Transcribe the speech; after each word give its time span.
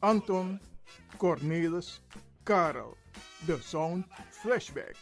Anton, 0.00 0.60
Cornelis, 1.16 2.00
Karel. 2.44 2.96
De 3.46 3.58
Sound 3.62 4.06
Flashback. 4.30 4.96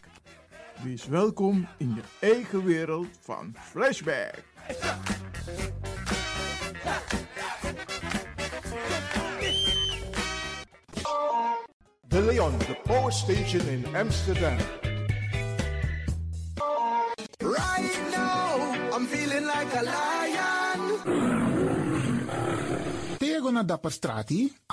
Wees 0.83 1.07
welkom 1.07 1.67
in 1.77 1.95
je 1.95 2.01
eigen 2.19 2.63
wereld 2.63 3.07
van 3.21 3.55
Flashback. 3.59 4.43
De 12.07 12.21
Leon, 12.21 12.57
de 12.57 12.77
power 12.83 13.11
station 13.11 13.67
in 13.67 13.95
Amsterdam. 13.95 14.57
Right 17.37 17.99
now, 18.11 18.95
I'm 18.95 19.07
feeling 19.07 19.45
like 19.45 19.73
a 19.75 19.83
lion. 19.83 21.44
Na 23.55 23.79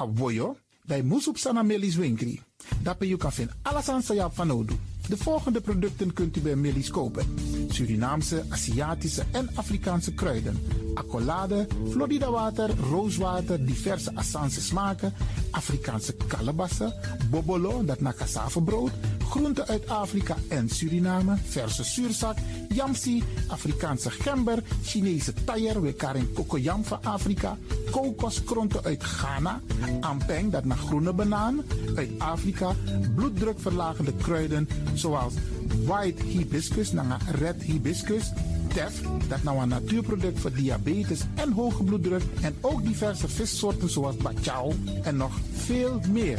a 0.01 0.07
voyo, 0.15 0.57
bij 0.85 1.03
Moesop 1.03 1.37
Sana 1.37 1.63
Melis 1.63 1.95
Winkri. 1.95 2.41
Daarbij 2.83 3.09
je 3.09 3.17
kan 3.17 3.33
vinden 3.33 3.57
alles 3.63 3.89
aan 3.89 4.03
Sayap 4.03 4.35
van 4.35 4.51
Odu. 4.51 4.75
De 5.09 5.17
volgende 5.17 5.61
producten 5.61 6.13
kunt 6.13 6.37
u 6.37 6.41
bij 6.41 6.57
Melis 6.57 6.91
kopen. 6.91 7.27
Surinaamse, 7.69 8.45
Aziatische 8.49 9.25
en 9.33 9.51
Afrikaanse 9.55 10.15
kruiden. 10.15 10.59
Accolade, 10.95 11.67
Florida 11.91 12.31
water, 12.31 12.71
rooswater, 12.91 13.67
diverse 13.67 14.15
Assange 14.15 14.61
smaken, 14.61 15.15
Afrikaanse 15.51 16.15
kalebassen, 16.27 16.95
bobolo, 17.31 17.85
dat 17.85 18.01
na 18.01 18.15
brood, 18.65 18.91
groenten 19.33 19.67
uit 19.67 19.89
Afrika 19.89 20.37
en 20.49 20.69
Suriname, 20.69 21.37
verse 21.45 21.85
zuurzak, 21.85 22.37
yamsi, 22.69 23.23
Afrikaanse 23.49 24.11
gember, 24.11 24.63
Chinese 24.85 25.33
taier, 25.45 25.81
we 25.83 25.93
karing 25.93 26.33
kokoyam 26.33 26.85
van 26.85 26.99
Afrika, 27.03 27.57
kokoskronten 27.91 28.85
uit 28.85 29.03
Ghana, 29.03 29.61
ampeng, 30.01 30.53
dat 30.53 30.65
naar 30.65 30.77
groene 30.77 31.13
banaan, 31.13 31.63
uit 31.97 32.11
Afrika, 32.19 32.75
bloeddrukverlagende 33.15 34.13
kruiden 34.13 34.69
zoals 34.95 35.35
white 35.85 36.23
hibiscus, 36.23 36.93
naar 36.93 37.21
red 37.31 37.63
hibiscus, 37.63 38.33
tef, 38.75 39.01
dat 39.29 39.43
nou 39.43 39.63
een 39.63 39.69
natuurproduct 39.69 40.41
voor 40.41 40.53
diabetes 40.53 41.21
en 41.35 41.53
hoge 41.53 41.85
bloeddruk 41.85 42.23
en 42.41 42.55
ook 42.61 42.83
diverse 42.83 43.29
vissoorten 43.29 43.91
zoals 43.91 44.17
bachao 44.17 44.73
en 45.03 45.17
nog 45.17 45.33
veel 45.53 46.01
meer. 46.11 46.39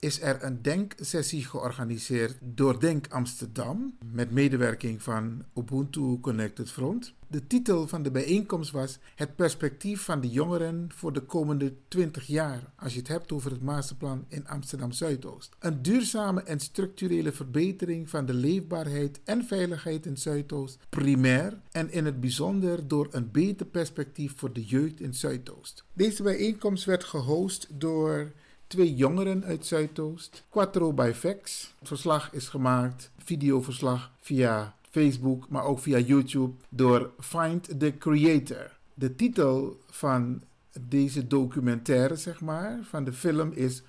is 0.00 0.20
er 0.20 0.42
een 0.42 0.62
denksessie 0.62 1.44
georganiseerd 1.44 2.38
door 2.40 2.80
Denk 2.80 3.06
Amsterdam 3.08 3.96
met 4.12 4.30
medewerking 4.30 5.02
van 5.02 5.44
Ubuntu 5.54 6.20
Connected 6.20 6.70
Front. 6.70 7.14
De 7.26 7.46
titel 7.46 7.88
van 7.88 8.02
de 8.02 8.10
bijeenkomst 8.10 8.70
was 8.70 8.98
Het 9.14 9.36
perspectief 9.36 10.02
van 10.02 10.20
de 10.20 10.28
jongeren 10.28 10.88
voor 10.94 11.12
de 11.12 11.20
komende 11.20 11.72
20 11.88 12.26
jaar, 12.26 12.72
als 12.76 12.92
je 12.92 12.98
het 12.98 13.08
hebt 13.08 13.32
over 13.32 13.50
het 13.50 13.62
masterplan 13.62 14.24
in 14.28 14.48
Amsterdam 14.48 14.92
Zuidoost. 14.92 15.56
Een 15.58 15.82
duurzame 15.82 16.42
en 16.42 16.60
structurele 16.60 17.32
verbetering 17.32 18.10
van 18.10 18.26
de 18.26 18.34
leefbaarheid 18.34 19.20
en 19.24 19.44
veiligheid 19.44 20.06
in 20.06 20.16
Zuidoost, 20.16 20.78
primair 20.88 21.60
en 21.70 21.92
in 21.92 22.04
het 22.04 22.20
bijzonder 22.20 22.88
door 22.88 23.08
een 23.10 23.30
beter 23.30 23.66
perspectief 23.66 24.32
voor 24.36 24.52
de 24.52 24.64
jeugd 24.64 25.00
in 25.00 25.14
Zuidoost. 25.14 25.84
Deze 25.92 26.22
bijeenkomst 26.22 26.84
werd 26.84 27.04
gehost 27.04 27.66
door 27.70 28.32
twee 28.70 28.94
jongeren 28.94 29.44
uit 29.44 29.66
Zuidoost. 29.66 30.44
Quattro 30.48 30.92
by 30.92 31.10
Vex. 31.14 31.74
Het 31.78 31.88
verslag 31.88 32.32
is 32.32 32.48
gemaakt, 32.48 33.10
videoverslag 33.18 34.10
via 34.20 34.74
Facebook, 34.90 35.48
maar 35.48 35.64
ook 35.64 35.78
via 35.78 35.98
YouTube 35.98 36.54
door 36.68 37.10
Find 37.18 37.80
the 37.80 37.94
Creator. 37.98 38.78
De 38.94 39.14
titel 39.14 39.80
van 39.86 40.42
deze 40.80 41.26
documentaire, 41.26 42.16
zeg 42.16 42.40
maar, 42.40 42.78
van 42.82 43.04
de 43.04 43.12
film 43.12 43.52
is 43.52 43.82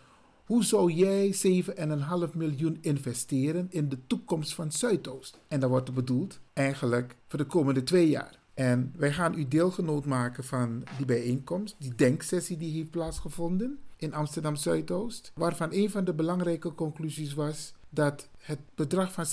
hoe 0.45 0.63
zou 0.63 0.91
jij 0.91 1.35
7,5 2.29 2.33
miljoen 2.33 2.77
investeren 2.81 3.67
in 3.69 3.89
de 3.89 3.97
toekomst 4.07 4.53
van 4.53 4.71
Zuidoost? 4.71 5.39
En 5.47 5.59
dat 5.59 5.69
wordt 5.69 5.93
bedoeld 5.93 6.39
eigenlijk 6.53 7.15
voor 7.27 7.39
de 7.39 7.45
komende 7.45 7.83
twee 7.83 8.09
jaar. 8.09 8.39
En 8.53 8.93
wij 8.97 9.13
gaan 9.13 9.37
u 9.37 9.47
deelgenoot 9.47 10.05
maken 10.05 10.43
van 10.43 10.83
die 10.97 11.05
bijeenkomst, 11.05 11.75
die 11.79 11.95
denksessie 11.95 12.57
die 12.57 12.73
heeft 12.73 12.91
plaatsgevonden 12.91 13.79
in 14.01 14.13
Amsterdam 14.13 14.55
Zuidoost, 14.55 15.31
waarvan 15.35 15.73
een 15.73 15.89
van 15.89 16.03
de 16.03 16.13
belangrijke 16.13 16.73
conclusies 16.73 17.33
was 17.33 17.73
dat 17.89 18.29
het 18.37 18.59
bedrag 18.75 19.11
van 19.13 19.25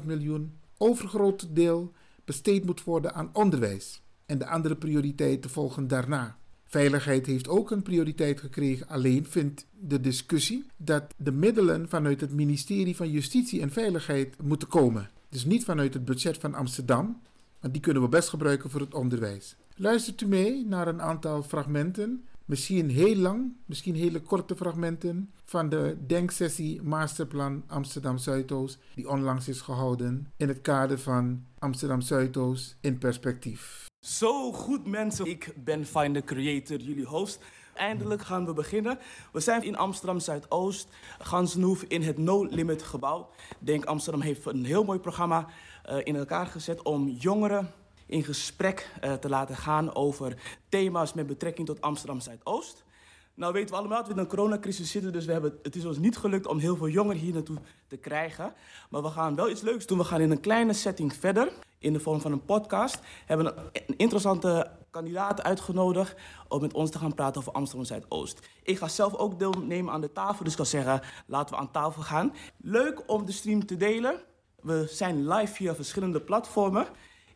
7,5 0.00 0.04
miljoen 0.04 0.58
overgrote 0.76 1.52
deel 1.52 1.92
besteed 2.24 2.64
moet 2.64 2.84
worden 2.84 3.14
aan 3.14 3.30
onderwijs 3.32 4.02
en 4.26 4.38
de 4.38 4.46
andere 4.46 4.76
prioriteiten 4.76 5.50
volgen 5.50 5.88
daarna. 5.88 6.38
Veiligheid 6.64 7.26
heeft 7.26 7.48
ook 7.48 7.70
een 7.70 7.82
prioriteit 7.82 8.40
gekregen, 8.40 8.88
alleen 8.88 9.26
vindt 9.26 9.66
de 9.80 10.00
discussie 10.00 10.66
dat 10.76 11.14
de 11.16 11.32
middelen 11.32 11.88
vanuit 11.88 12.20
het 12.20 12.32
ministerie 12.32 12.96
van 12.96 13.10
Justitie 13.10 13.60
en 13.60 13.70
Veiligheid 13.70 14.42
moeten 14.42 14.68
komen. 14.68 15.10
Dus 15.28 15.44
niet 15.44 15.64
vanuit 15.64 15.94
het 15.94 16.04
budget 16.04 16.38
van 16.38 16.54
Amsterdam, 16.54 17.20
want 17.60 17.72
die 17.72 17.82
kunnen 17.82 18.02
we 18.02 18.08
best 18.08 18.28
gebruiken 18.28 18.70
voor 18.70 18.80
het 18.80 18.94
onderwijs. 18.94 19.56
Luistert 19.76 20.20
u 20.20 20.26
mee 20.26 20.66
naar 20.66 20.88
een 20.88 21.02
aantal 21.02 21.42
fragmenten 21.42 22.24
misschien 22.50 22.90
heel 22.90 23.16
lang, 23.16 23.52
misschien 23.66 23.94
hele 23.94 24.20
korte 24.20 24.56
fragmenten 24.56 25.32
van 25.44 25.68
de 25.68 25.96
denksessie 26.06 26.82
Masterplan 26.82 27.64
Amsterdam 27.66 28.18
Zuidoost, 28.18 28.78
die 28.94 29.08
onlangs 29.08 29.48
is 29.48 29.60
gehouden 29.60 30.32
in 30.36 30.48
het 30.48 30.60
kader 30.60 30.98
van 30.98 31.44
Amsterdam 31.58 32.00
Zuidoost 32.00 32.76
in 32.80 32.98
perspectief. 32.98 33.86
Zo 34.06 34.52
goed 34.52 34.86
mensen, 34.86 35.26
ik 35.26 35.54
ben 35.64 35.86
Find 35.86 36.14
the 36.14 36.24
Creator, 36.24 36.76
jullie 36.76 37.04
host. 37.04 37.38
Eindelijk 37.74 38.22
gaan 38.22 38.46
we 38.46 38.52
beginnen. 38.52 38.98
We 39.32 39.40
zijn 39.40 39.62
in 39.62 39.76
Amsterdam 39.76 40.20
Zuidoost, 40.20 40.88
Gansnoef 41.18 41.82
in 41.82 42.02
het 42.02 42.18
No 42.18 42.44
Limit 42.44 42.82
gebouw. 42.82 43.30
Denk 43.58 43.84
Amsterdam 43.84 44.20
heeft 44.20 44.46
een 44.46 44.64
heel 44.64 44.84
mooi 44.84 44.98
programma 44.98 45.46
uh, 45.90 45.96
in 46.04 46.16
elkaar 46.16 46.46
gezet 46.46 46.82
om 46.82 47.08
jongeren 47.08 47.70
in 48.10 48.24
gesprek 48.24 48.90
uh, 49.04 49.12
te 49.12 49.28
laten 49.28 49.56
gaan 49.56 49.94
over 49.94 50.36
thema's 50.68 51.12
met 51.12 51.26
betrekking 51.26 51.66
tot 51.66 51.80
Amsterdam 51.80 52.20
Zuidoost. 52.20 52.84
Nou 53.34 53.52
weten 53.52 53.70
we 53.70 53.76
allemaal 53.76 53.98
dat 53.98 54.06
we 54.06 54.12
in 54.12 54.18
een 54.18 54.26
coronacrisis 54.26 54.90
zitten, 54.90 55.12
dus 55.12 55.24
we 55.24 55.32
hebben, 55.32 55.58
het 55.62 55.76
is 55.76 55.84
ons 55.84 55.98
niet 55.98 56.16
gelukt 56.16 56.46
om 56.46 56.58
heel 56.58 56.76
veel 56.76 56.88
jongeren 56.88 57.20
hier 57.20 57.32
naartoe 57.32 57.56
te 57.86 57.96
krijgen. 57.96 58.52
Maar 58.90 59.02
we 59.02 59.08
gaan 59.08 59.34
wel 59.34 59.50
iets 59.50 59.60
leuks 59.60 59.86
doen. 59.86 59.98
We 59.98 60.04
gaan 60.04 60.20
in 60.20 60.30
een 60.30 60.40
kleine 60.40 60.72
setting 60.72 61.14
verder, 61.14 61.52
in 61.78 61.92
de 61.92 62.00
vorm 62.00 62.20
van 62.20 62.32
een 62.32 62.44
podcast. 62.44 63.00
We 63.00 63.04
hebben 63.26 63.46
een, 63.46 63.70
een 63.72 63.96
interessante 63.96 64.70
kandidaat 64.90 65.42
uitgenodigd 65.42 66.14
om 66.48 66.60
met 66.60 66.72
ons 66.72 66.90
te 66.90 66.98
gaan 66.98 67.14
praten 67.14 67.40
over 67.40 67.52
Amsterdam 67.52 67.86
Zuidoost. 67.86 68.48
Ik 68.62 68.78
ga 68.78 68.88
zelf 68.88 69.14
ook 69.14 69.38
deelnemen 69.38 69.92
aan 69.92 70.00
de 70.00 70.12
tafel, 70.12 70.44
dus 70.44 70.52
ik 70.52 70.58
kan 70.58 70.66
zeggen, 70.66 71.02
laten 71.26 71.54
we 71.54 71.60
aan 71.60 71.70
tafel 71.70 72.02
gaan. 72.02 72.34
Leuk 72.56 73.02
om 73.06 73.26
de 73.26 73.32
stream 73.32 73.66
te 73.66 73.76
delen. 73.76 74.20
We 74.60 74.86
zijn 74.88 75.28
live 75.28 75.52
via 75.52 75.74
verschillende 75.74 76.20
platformen. 76.20 76.86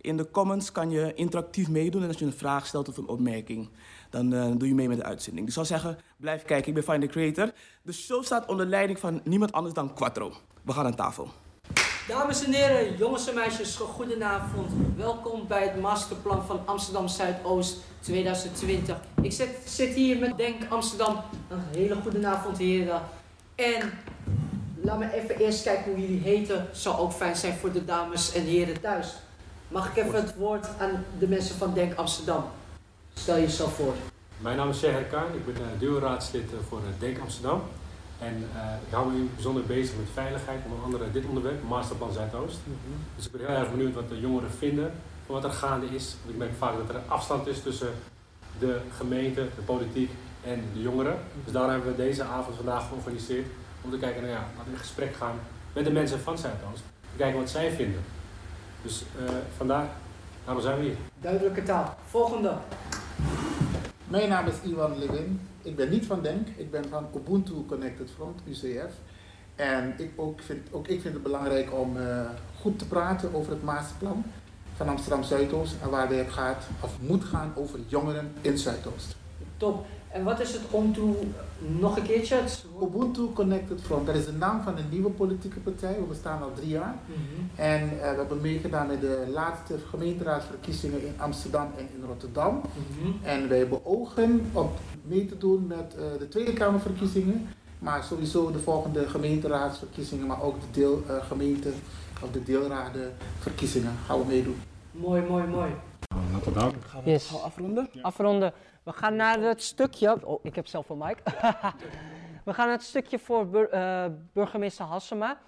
In 0.04 0.16
de 0.16 0.30
comments 0.30 0.72
kan 0.72 0.90
je 0.90 1.14
interactief 1.14 1.68
meedoen 1.68 2.02
en 2.02 2.08
als 2.08 2.18
je 2.18 2.24
een 2.24 2.32
vraag 2.32 2.66
stelt 2.66 2.88
of 2.88 2.96
een 2.96 3.08
opmerking, 3.08 3.68
dan 4.10 4.34
uh, 4.34 4.44
doe 4.56 4.68
je 4.68 4.74
mee 4.74 4.88
met 4.88 4.96
de 4.96 5.04
uitzending. 5.04 5.46
Dus 5.46 5.56
ik 5.56 5.64
zou 5.64 5.80
zeggen, 5.80 6.04
blijf 6.16 6.44
kijken, 6.44 6.68
ik 6.68 6.74
ben 6.74 6.82
Find 6.82 7.00
the 7.00 7.06
Creator. 7.06 7.52
De 7.82 7.92
show 7.92 8.24
staat 8.24 8.46
onder 8.46 8.66
leiding 8.66 8.98
van 8.98 9.20
niemand 9.24 9.52
anders 9.52 9.74
dan 9.74 9.94
Quattro. 9.94 10.32
We 10.62 10.72
gaan 10.72 10.86
aan 10.86 10.94
tafel. 10.94 11.28
Dames 12.08 12.44
en 12.44 12.52
heren, 12.52 12.96
jongens 12.96 13.28
en 13.28 13.34
meisjes, 13.34 13.76
goedenavond. 13.76 14.70
Welkom 14.96 15.46
bij 15.46 15.62
het 15.62 15.80
masterplan 15.80 16.44
van 16.44 16.60
Amsterdam 16.64 17.08
Zuidoost 17.08 17.76
2020. 18.00 18.96
Ik 19.22 19.32
zit, 19.32 19.50
zit 19.64 19.94
hier 19.94 20.18
met 20.18 20.36
Denk 20.36 20.62
Amsterdam. 20.68 21.20
Een 21.48 21.62
hele 21.72 21.94
goede 21.94 22.26
avond, 22.26 22.58
heren. 22.58 23.00
En 23.54 23.92
laat 24.82 24.98
me 24.98 25.12
even 25.12 25.36
eerst 25.36 25.62
kijken 25.62 25.92
hoe 25.92 26.00
jullie 26.00 26.20
heten. 26.20 26.68
Zou 26.72 26.98
ook 26.98 27.12
fijn 27.12 27.36
zijn 27.36 27.54
voor 27.54 27.72
de 27.72 27.84
dames 27.84 28.32
en 28.32 28.42
heren 28.42 28.80
thuis. 28.80 29.14
Mag 29.74 29.88
ik 29.88 30.04
even 30.04 30.14
het 30.14 30.34
woord 30.36 30.68
aan 30.78 31.04
de 31.18 31.28
mensen 31.28 31.56
van 31.56 31.74
Denk 31.74 31.94
Amsterdam? 31.94 32.44
Stel 33.14 33.36
jezelf 33.36 33.74
voor. 33.74 33.94
Mijn 34.38 34.56
naam 34.56 34.68
is 34.68 34.78
Serger 34.78 35.04
Kain, 35.04 35.34
ik 35.34 35.44
ben 35.46 35.54
uh, 35.54 35.78
deelraadslid 35.78 36.52
uh, 36.52 36.58
voor 36.68 36.78
uh, 36.78 37.00
Denk 37.00 37.18
Amsterdam. 37.18 37.62
En 38.18 38.36
ik 38.86 38.94
hou 38.94 39.12
me 39.12 39.24
bijzonder 39.34 39.62
bezig 39.62 39.96
met 39.96 40.06
veiligheid, 40.12 40.60
onder 40.64 40.84
andere 40.84 41.10
dit 41.10 41.24
onderwerp, 41.24 41.62
Masterplan 41.68 42.12
Zuidoost. 42.12 42.58
Mm 42.64 42.76
-hmm. 42.84 43.04
Dus 43.16 43.26
ik 43.26 43.32
ben 43.32 43.40
heel 43.40 43.56
erg 43.56 43.70
benieuwd 43.70 43.94
wat 43.94 44.08
de 44.08 44.20
jongeren 44.20 44.50
vinden 44.50 44.92
van 45.26 45.34
wat 45.34 45.44
er 45.44 45.50
gaande 45.50 45.86
is. 45.86 46.16
Want 46.20 46.32
ik 46.32 46.38
merk 46.38 46.54
vaak 46.58 46.76
dat 46.76 46.96
er 46.96 47.02
afstand 47.06 47.46
is 47.46 47.62
tussen 47.62 47.90
de 48.58 48.80
gemeente, 48.96 49.40
de 49.40 49.62
politiek 49.64 50.10
en 50.44 50.62
de 50.74 50.82
jongeren. 50.82 51.18
Dus 51.44 51.52
daarom 51.52 51.70
hebben 51.70 51.90
we 51.90 51.96
deze 51.96 52.22
avond 52.22 52.56
vandaag 52.56 52.88
georganiseerd 52.88 53.46
om 53.80 53.90
te 53.90 53.98
kijken, 53.98 54.22
nou 54.22 54.34
ja, 54.34 54.40
laten 54.40 54.64
we 54.64 54.70
in 54.70 54.78
gesprek 54.78 55.14
gaan 55.14 55.36
met 55.72 55.84
de 55.84 55.92
mensen 55.92 56.20
van 56.20 56.38
Zuidoost. 56.38 56.82
Te 57.00 57.16
kijken 57.16 57.40
wat 57.40 57.50
zij 57.50 57.70
vinden. 57.70 58.13
Dus 58.84 59.02
uh, 59.20 59.30
vandaar, 59.56 59.88
daarom 60.44 60.62
zijn 60.62 60.78
we 60.78 60.84
hier. 60.84 60.96
Duidelijke 61.20 61.62
taal. 61.62 61.96
Volgende. 62.06 62.52
Mijn 64.08 64.28
naam 64.28 64.46
is 64.46 64.54
Iwan 64.62 64.98
Lewin. 64.98 65.40
Ik 65.62 65.76
ben 65.76 65.90
niet 65.90 66.06
van 66.06 66.22
Denk, 66.22 66.48
ik 66.56 66.70
ben 66.70 66.84
van 66.88 67.06
Ubuntu 67.16 67.52
Connected 67.68 68.10
Front, 68.14 68.40
UCF. 68.46 68.92
En 69.54 69.94
ik 69.98 70.10
ook 70.16 70.40
vind, 70.40 70.68
ook 70.70 70.88
ik 70.88 71.00
vind 71.00 71.14
het 71.14 71.22
belangrijk 71.22 71.72
om 71.72 71.96
uh, 71.96 72.20
goed 72.60 72.78
te 72.78 72.86
praten 72.86 73.34
over 73.34 73.52
het 73.52 73.62
masterplan 73.62 74.24
van 74.76 74.88
Amsterdam 74.88 75.22
Zuidoost 75.22 75.74
en 75.82 75.90
waar 75.90 76.08
het 76.08 76.32
gaat 76.32 76.64
of 76.80 76.92
moet 77.00 77.24
gaan 77.24 77.52
over 77.54 77.78
jongeren 77.86 78.32
in 78.40 78.58
Zuidoost. 78.58 79.16
Top. 79.56 79.86
En 80.14 80.24
wat 80.24 80.40
is 80.40 80.52
het 80.52 80.62
Ubuntu, 80.68 81.02
nog 81.78 81.96
een 81.96 82.02
keertje? 82.02 82.40
Ubuntu 82.82 83.32
Connected 83.32 83.80
Front, 83.80 84.06
dat 84.06 84.14
is 84.14 84.24
de 84.24 84.32
naam 84.32 84.62
van 84.62 84.78
een 84.78 84.88
nieuwe 84.90 85.10
politieke 85.10 85.60
partij. 85.60 85.96
We 85.98 86.04
bestaan 86.04 86.42
al 86.42 86.52
drie 86.54 86.68
jaar. 86.68 86.94
Mm 87.06 87.14
-hmm. 87.14 87.50
En 87.54 87.82
uh, 87.82 88.00
we 88.00 88.16
hebben 88.16 88.40
meegedaan 88.40 88.86
met 88.86 89.00
de 89.00 89.30
laatste 89.32 89.78
gemeenteraadsverkiezingen 89.90 91.06
in 91.06 91.14
Amsterdam 91.16 91.66
en 91.76 91.88
in 91.94 92.04
Rotterdam. 92.06 92.54
Mm 92.54 92.62
-hmm. 93.02 93.18
En 93.22 93.48
wij 93.48 93.68
beogen 93.68 94.50
om 94.52 94.70
mee 95.02 95.26
te 95.26 95.38
doen 95.38 95.66
met 95.66 95.94
uh, 95.98 96.18
de 96.18 96.28
Tweede 96.28 96.52
Kamerverkiezingen. 96.52 97.48
Maar 97.78 98.04
sowieso 98.04 98.52
de 98.52 98.58
volgende 98.58 99.08
gemeenteraadsverkiezingen, 99.08 100.26
maar 100.26 100.42
ook 100.42 100.60
de 100.60 100.80
deel, 100.80 101.02
uh, 101.10 101.24
gemeente 101.24 101.70
of 102.22 102.30
de 102.30 102.42
deelradenverkiezingen 102.42 103.92
gaan 104.06 104.18
we 104.18 104.24
meedoen. 104.26 104.56
Mooi, 104.90 105.22
mooi, 105.28 105.46
mooi. 105.46 105.70
Daar. 106.52 106.72
Gaan 106.86 107.02
we 107.02 107.10
yes. 107.10 107.42
afronden? 107.42 107.88
Ja. 107.92 108.02
Afronden. 108.02 108.52
We 108.82 108.92
gaan 108.92 109.16
naar 109.16 109.40
het 109.40 109.62
stukje. 109.62 110.26
Oh, 110.26 110.44
ik 110.44 110.54
heb 110.54 110.66
zelf 110.66 110.88
een 110.88 110.98
mic. 110.98 111.16
we 112.44 112.54
gaan 112.54 112.66
naar 112.66 112.76
het 112.76 112.82
stukje 112.82 113.18
voor 113.18 113.48
bur 113.48 113.74
uh, 113.74 114.04
burgemeester 114.32 114.84
Hassema. 114.84 115.38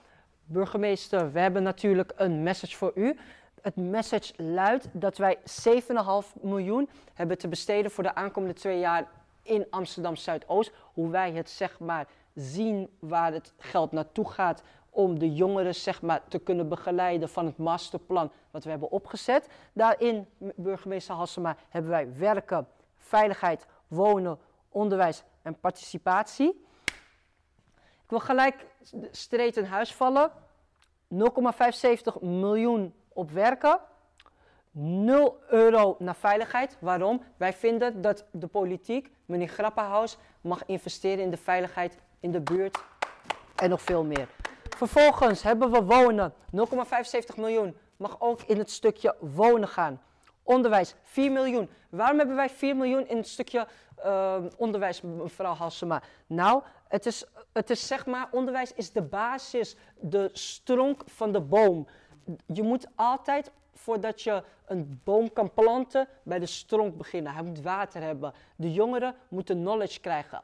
Burgemeester, 0.45 1.33
we 1.33 1.41
hebben 1.41 1.63
natuurlijk 1.63 2.13
een 2.17 2.43
message 2.43 2.77
voor 2.77 2.93
u. 2.95 3.19
Het 3.63 3.77
message 3.77 4.33
luidt 4.37 4.89
dat 4.93 5.17
wij 5.17 5.39
7,5 5.39 5.43
miljoen 6.41 6.89
hebben 7.15 7.39
te 7.39 7.49
besteden 7.49 7.91
voor 7.91 8.03
de 8.03 8.15
aankomende 8.15 8.55
twee 8.55 8.79
jaar 8.79 9.09
in 9.43 9.67
Amsterdam 9.71 10.17
Zuidoost. 10.17 10.73
Hoe 10.93 11.11
wij 11.11 11.33
het 11.33 11.51
zeg 11.51 11.79
maar 11.79 12.07
zien 12.35 12.89
waar 12.99 13.33
het 13.33 13.53
geld 13.59 13.93
naartoe 13.93 14.31
gaat 14.31 14.63
om 14.97 15.19
de 15.19 15.35
jongeren 15.35 15.75
zeg 15.75 16.03
maar, 16.03 16.23
te 16.29 16.39
kunnen 16.39 16.69
begeleiden 16.69 17.29
van 17.29 17.47
het 17.47 17.57
masterplan 17.57 18.33
wat 18.51 18.65
we 18.65 18.71
hebben 18.71 18.91
opgezet. 18.91 19.49
Daarin, 19.73 20.27
burgemeester 20.39 21.15
Hassema, 21.15 21.57
hebben 21.69 21.91
wij 21.91 22.17
werken, 22.17 22.69
veiligheid, 22.97 23.67
wonen, 23.87 24.39
onderwijs 24.69 25.23
en 25.43 25.61
participatie. 25.61 26.65
Ik 28.05 28.13
wil 28.13 28.21
gelijk 28.21 28.67
streed 29.11 29.57
in 29.57 29.65
huis 29.65 29.95
vallen. 29.95 30.31
0,75 31.15 31.19
miljoen 32.21 32.95
op 33.09 33.31
werken. 33.31 33.81
0 34.71 35.39
euro 35.49 35.97
naar 35.99 36.17
veiligheid. 36.17 36.77
Waarom? 36.81 37.23
Wij 37.37 37.53
vinden 37.53 38.01
dat 38.01 38.25
de 38.31 38.47
politiek, 38.47 39.11
meneer 39.25 39.49
Grappenhaus, 39.49 40.17
mag 40.41 40.67
investeren 40.67 41.25
in 41.25 41.31
de 41.31 41.37
veiligheid 41.37 41.99
in 42.21 42.31
de 42.31 42.41
buurt 42.41 42.79
en 43.57 43.71
nog 43.71 43.83
veel 43.83 44.05
meer. 44.05 44.29
Vervolgens 44.77 45.43
hebben 45.43 45.71
we 45.71 45.83
wonen. 45.83 46.35
0,75 46.35 47.37
miljoen 47.37 47.77
mag 47.97 48.21
ook 48.21 48.43
in 48.43 48.59
het 48.59 48.71
stukje 48.71 49.17
wonen 49.21 49.69
gaan. 49.69 50.03
Onderwijs, 50.43 50.95
4 51.03 51.33
miljoen. 51.33 51.71
Waarom 51.89 52.19
hebben 52.19 52.37
wij 52.37 52.51
4 52.51 52.77
miljoen 52.77 53.09
in 53.09 53.17
het 53.17 53.29
stukje 53.29 53.67
uh, 54.05 54.37
onderwijs, 54.57 55.01
mevrouw 55.01 55.55
Halsema? 55.55 56.03
Nou, 56.27 56.63
het 56.89 57.07
is, 57.07 57.25
het 57.53 57.71
is 57.71 57.87
zeg 57.87 58.07
maar, 58.07 58.29
onderwijs 58.31 58.73
is 58.73 58.93
de 58.93 59.03
basis, 59.03 59.77
de 60.01 60.31
stronk 60.33 61.03
van 61.07 61.33
de 61.33 61.41
boom. 61.41 61.87
Je 62.47 62.63
moet 62.63 62.87
altijd, 62.95 63.51
voordat 63.75 64.23
je 64.23 64.43
een 64.67 65.01
boom 65.05 65.33
kan 65.33 65.53
planten, 65.55 66.09
bij 66.23 66.39
de 66.39 66.47
stronk 66.47 66.97
beginnen. 66.97 67.33
Hij 67.33 67.43
moet 67.43 67.61
water 67.61 68.03
hebben. 68.03 68.33
De 68.57 68.73
jongeren 68.73 69.15
moeten 69.29 69.57
knowledge 69.57 70.01
krijgen, 70.01 70.43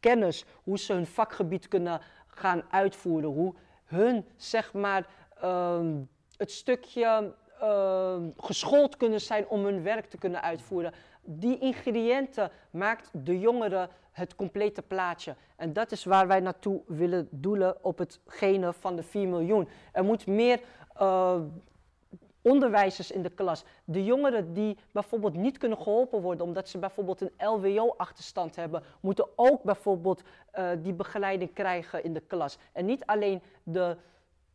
kennis, 0.00 0.44
hoe 0.62 0.78
ze 0.78 0.92
hun 0.92 1.06
vakgebied 1.06 1.68
kunnen 1.68 2.00
gaan 2.34 2.62
uitvoeren. 2.70 3.30
Hoe 3.30 3.54
hun, 3.84 4.24
zeg 4.36 4.72
maar, 4.72 5.06
uh, 5.44 5.80
het 6.36 6.50
stukje 6.50 7.34
uh, 7.62 8.16
geschoold 8.36 8.96
kunnen 8.96 9.20
zijn 9.20 9.48
om 9.48 9.64
hun 9.64 9.82
werk 9.82 10.06
te 10.06 10.18
kunnen 10.18 10.42
uitvoeren. 10.42 10.92
Die 11.22 11.58
ingrediënten 11.58 12.50
maakt 12.70 13.10
de 13.12 13.38
jongeren 13.38 13.88
het 14.12 14.34
complete 14.34 14.82
plaatje. 14.82 15.34
En 15.56 15.72
dat 15.72 15.92
is 15.92 16.04
waar 16.04 16.26
wij 16.26 16.40
naartoe 16.40 16.82
willen 16.86 17.28
doelen 17.30 17.84
op 17.84 17.98
hetgene 17.98 18.72
van 18.72 18.96
de 18.96 19.02
4 19.02 19.28
miljoen. 19.28 19.68
Er 19.92 20.04
moet 20.04 20.26
meer 20.26 20.60
uh, 21.00 21.40
onderwijzers 22.44 23.10
in 23.10 23.22
de 23.22 23.30
klas. 23.30 23.64
De 23.84 24.04
jongeren 24.04 24.52
die 24.52 24.76
bijvoorbeeld 24.92 25.34
niet 25.34 25.58
kunnen 25.58 25.78
geholpen 25.78 26.20
worden 26.20 26.46
omdat 26.46 26.68
ze 26.68 26.78
bijvoorbeeld 26.78 27.20
een 27.20 27.32
LWO-achterstand 27.38 28.56
hebben, 28.56 28.82
moeten 29.00 29.28
ook 29.36 29.62
bijvoorbeeld 29.62 30.22
uh, 30.54 30.70
die 30.78 30.92
begeleiding 30.92 31.52
krijgen 31.52 32.04
in 32.04 32.14
de 32.14 32.20
klas. 32.20 32.58
En 32.72 32.84
niet 32.84 33.06
alleen 33.06 33.42
de 33.62 33.96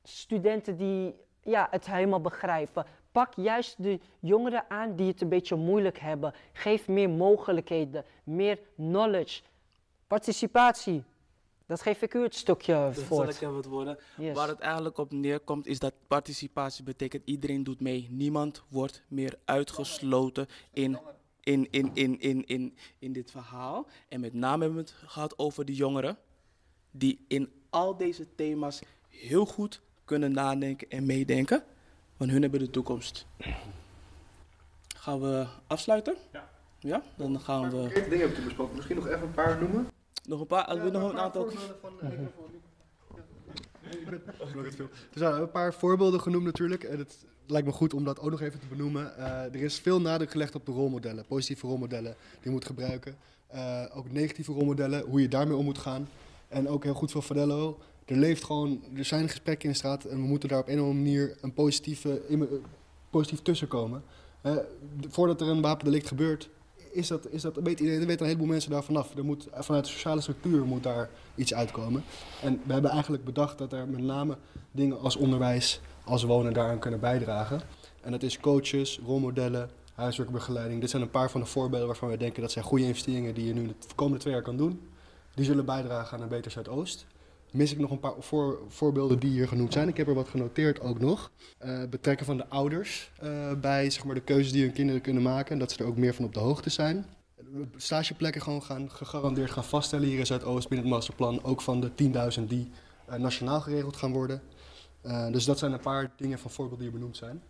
studenten 0.04 0.78
die 0.78 1.16
ja, 1.44 1.68
het 1.72 1.86
helemaal 1.86 2.22
begrijpen. 2.22 2.86
Pak 3.12 3.34
juist 3.36 3.84
de 3.84 4.00
jongeren 4.20 4.66
aan 4.68 4.96
die 4.96 5.08
het 5.08 5.22
een 5.22 5.30
beetje 5.30 5.56
moeilijk 5.56 6.00
hebben. 6.00 6.34
Geef 6.54 6.88
meer 6.88 7.10
mogelijkheden, 7.10 8.06
meer 8.24 8.60
knowledge, 8.76 9.42
participatie. 10.08 11.04
Dat 11.70 11.82
geef 11.82 12.02
ik 12.02 12.14
u 12.14 12.22
het 12.22 12.36
stukje 12.36 12.90
voor. 12.94 13.26
Dat 13.26 13.36
zal 13.36 13.58
ik 13.58 13.66
worden. 13.66 13.98
Yes. 14.18 14.36
Waar 14.36 14.48
het 14.48 14.60
eigenlijk 14.60 14.98
op 14.98 15.12
neerkomt 15.12 15.68
is 15.68 15.80
dat 15.80 15.94
participatie 16.08 16.84
betekent 16.84 17.22
iedereen 17.26 17.64
doet 17.64 17.80
mee. 17.80 18.08
Niemand 18.12 18.64
wordt 18.68 19.04
meer 19.08 19.40
uitgesloten 19.46 20.48
in, 20.74 21.00
in, 21.44 21.68
in, 21.72 21.92
in, 21.94 22.20
in, 22.20 22.46
in, 22.46 22.78
in 23.00 23.14
dit 23.14 23.32
verhaal. 23.32 23.88
En 24.08 24.20
met 24.20 24.34
name 24.34 24.64
hebben 24.64 24.84
we 24.84 24.90
het 24.90 25.10
gehad 25.10 25.40
over 25.40 25.66
de 25.66 25.74
jongeren 25.76 26.18
die 26.92 27.26
in 27.28 27.52
al 27.70 27.98
deze 27.98 28.36
thema's 28.36 28.82
heel 29.08 29.46
goed 29.46 29.82
kunnen 30.06 30.32
nadenken 30.32 30.90
en 30.90 31.06
meedenken. 31.06 31.64
Want 32.18 32.32
hun 32.32 32.42
hebben 32.42 32.60
de 32.60 32.70
toekomst. 32.70 33.26
Gaan 34.98 35.22
we 35.22 35.48
afsluiten? 35.68 36.16
Ja. 36.32 36.50
Ja, 36.80 37.04
dan 37.16 37.40
gaan 37.40 37.70
we... 37.70 37.90
dingen 37.94 38.20
hebben 38.20 38.38
we 38.38 38.44
besproken. 38.44 38.76
Misschien 38.76 38.96
nog 38.96 39.08
even 39.08 39.22
een 39.22 39.32
paar 39.32 39.60
noemen. 39.60 39.98
Nog 40.30 40.40
een 40.40 40.48
paar, 40.48 40.66
als 40.66 40.80
we 40.80 40.90
nog 40.90 41.12
een 41.12 41.20
aantal. 41.20 41.50
Er 45.14 45.18
zijn 45.20 45.34
een 45.34 45.52
paar 45.52 45.74
voorbeelden 45.74 46.22
genoemd 46.22 46.44
natuurlijk. 46.44 46.84
En 46.84 46.98
het 46.98 47.26
lijkt 47.46 47.68
me 47.68 47.74
goed 47.74 47.94
om 47.94 48.04
dat 48.04 48.20
ook 48.20 48.30
nog 48.30 48.42
even 48.42 48.60
te 48.60 48.66
benoemen. 48.66 49.14
Uh, 49.18 49.26
er 49.26 49.56
is 49.56 49.80
veel 49.80 50.02
nadruk 50.02 50.32
gelegd 50.32 50.56
op 50.56 50.66
de 50.66 50.72
rolmodellen, 50.72 51.26
positieve 51.26 51.68
rolmodellen 51.68 52.16
die 52.32 52.40
je 52.44 52.50
moet 52.50 52.66
gebruiken. 52.66 53.16
Uh, 53.54 53.86
ook 53.94 54.12
negatieve 54.12 54.52
rolmodellen, 54.52 55.02
hoe 55.02 55.22
je 55.22 55.28
daarmee 55.28 55.56
om 55.56 55.66
moet 55.66 55.78
gaan. 55.78 56.10
En 56.48 56.68
ook 56.68 56.84
heel 56.84 56.94
goed 56.94 57.12
voor 57.12 57.22
Fadello. 57.22 57.80
Er 58.06 58.18
leeft 58.18 58.44
gewoon, 58.44 58.84
er 58.96 59.06
zijn 59.06 59.30
gesprekken 59.30 59.66
in 59.66 59.72
de 59.72 59.78
straat 59.78 60.04
en 60.04 60.22
we 60.22 60.28
moeten 60.28 60.50
daar 60.50 60.60
op 60.60 60.68
een 60.68 60.80
of 60.80 60.80
andere 60.80 61.04
manier 61.04 61.38
een 61.42 61.54
positieve, 61.54 62.22
positief 63.10 63.42
tussenkomen. 63.42 64.04
Uh, 64.44 64.56
voordat 65.08 65.42
er 65.42 65.48
een 65.48 65.62
wapendelict 65.62 66.08
gebeurt, 66.08 66.50
is 66.92 67.08
dat, 67.08 67.28
is 67.30 67.42
dat, 67.42 67.56
weet, 67.56 67.80
iedereen, 67.80 68.06
weten 68.06 68.22
een 68.22 68.26
heleboel 68.26 68.48
mensen 68.48 68.72
daar 68.72 68.84
vanaf. 68.84 69.16
Moet, 69.22 69.48
vanuit 69.54 69.86
de 69.86 69.92
sociale 69.92 70.22
structuur 70.22 70.66
moet 70.66 70.84
daar 70.84 71.10
iets 71.36 71.54
uitkomen. 71.54 72.04
En 72.42 72.62
we 72.66 72.74
hebben 72.74 72.92
eigenlijk 72.92 73.24
bedacht 73.24 73.58
dat 73.58 73.74
er 73.74 73.88
met 73.88 74.02
name 74.02 74.38
dingen 74.72 75.00
als 75.00 75.16
onderwijs, 75.16 75.82
als 76.04 76.24
wonen 76.24 76.54
daaraan 76.54 76.80
kunnen 76.80 77.00
bijdragen. 77.00 77.62
En 78.02 78.12
dat 78.12 78.24
is 78.24 78.40
coaches, 78.40 79.00
rolmodellen, 79.06 79.70
huiswerkbegeleiding. 79.94 80.82
Dit 80.82 80.90
zijn 80.90 81.02
een 81.02 81.10
paar 81.10 81.32
van 81.32 81.42
de 81.42 81.48
voorbeelden 81.48 81.88
waarvan 81.88 82.08
wij 82.08 82.18
denken 82.18 82.42
dat 82.42 82.52
zijn 82.52 82.66
goede 82.66 82.86
investeringen 82.86 83.34
die 83.34 83.46
je 83.46 83.54
nu 83.54 83.68
de 83.68 83.96
komende 83.96 84.20
twee 84.20 84.34
jaar 84.34 84.44
kan 84.44 84.58
doen. 84.58 84.82
Die 85.34 85.46
zullen 85.46 85.66
bijdragen 85.66 86.18
aan 86.18 86.24
een 86.24 86.30
beter 86.30 86.52
Zuidoost 86.52 87.06
mis 87.52 87.72
ik 87.72 87.78
nog 87.78 87.92
een 87.92 88.00
paar 88.00 88.14
voor, 88.20 88.60
voorbeelden 88.68 89.20
die 89.20 89.30
hier 89.30 89.48
genoemd 89.48 89.74
zijn. 89.74 89.88
Ik 89.88 89.98
heb 89.98 90.08
er 90.08 90.14
wat 90.14 90.30
genoteerd 90.30 90.80
ook 90.80 91.00
nog. 91.00 91.32
Uh, 91.66 91.84
betrekken 91.90 92.26
van 92.26 92.38
de 92.38 92.48
ouders 92.48 93.12
uh, 93.24 93.54
bij 93.54 93.90
zeg 93.90 94.04
maar, 94.04 94.16
de 94.16 94.22
keuzes 94.22 94.52
die 94.52 94.64
hun 94.64 94.74
kinderen 94.74 95.02
kunnen 95.02 95.24
maken. 95.24 95.52
En 95.52 95.60
dat 95.60 95.72
ze 95.72 95.78
er 95.80 95.86
ook 95.86 95.98
meer 95.98 96.14
van 96.14 96.26
op 96.26 96.34
de 96.34 96.40
hoogte 96.40 96.70
zijn. 96.70 97.06
Stageplekken 97.76 98.42
gewoon 98.42 98.64
gaan, 98.64 98.92
gegarandeerd 98.92 99.52
gaan 99.52 99.64
vaststellen 99.64 100.08
hier 100.08 100.20
in 100.20 100.26
Zuidoost 100.26 100.70
binnen 100.70 100.88
het 100.88 100.96
masterplan. 100.96 101.44
Ook 101.44 101.62
van 101.62 101.80
de 101.80 101.92
10.000 102.40 102.44
die 102.48 102.72
uh, 103.10 103.16
nationaal 103.16 103.62
geregeld 103.62 103.96
gaan 103.96 104.12
worden. 104.12 104.42
dus 105.32 105.46
dat 105.46 105.60
zijn 105.60 105.72
een 105.72 105.80
paar 105.80 106.12
dingen 106.18 106.40
van 106.40 106.52
voorbeelden 106.52 106.86
die 106.86 106.96
benoemd 106.96 107.18
zijn. 107.18 107.42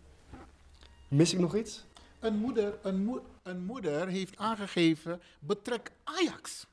Mis 1.08 1.32
ik 1.32 1.38
nog 1.38 1.56
iets? 1.56 1.84
Een 2.20 2.36
moeder, 2.36 2.74
een, 2.82 3.20
een 3.42 3.64
moeder 3.64 4.08
heeft 4.08 4.36
aangegeven, 4.36 5.20
betrek 5.38 5.90
Ajax. 6.04 6.66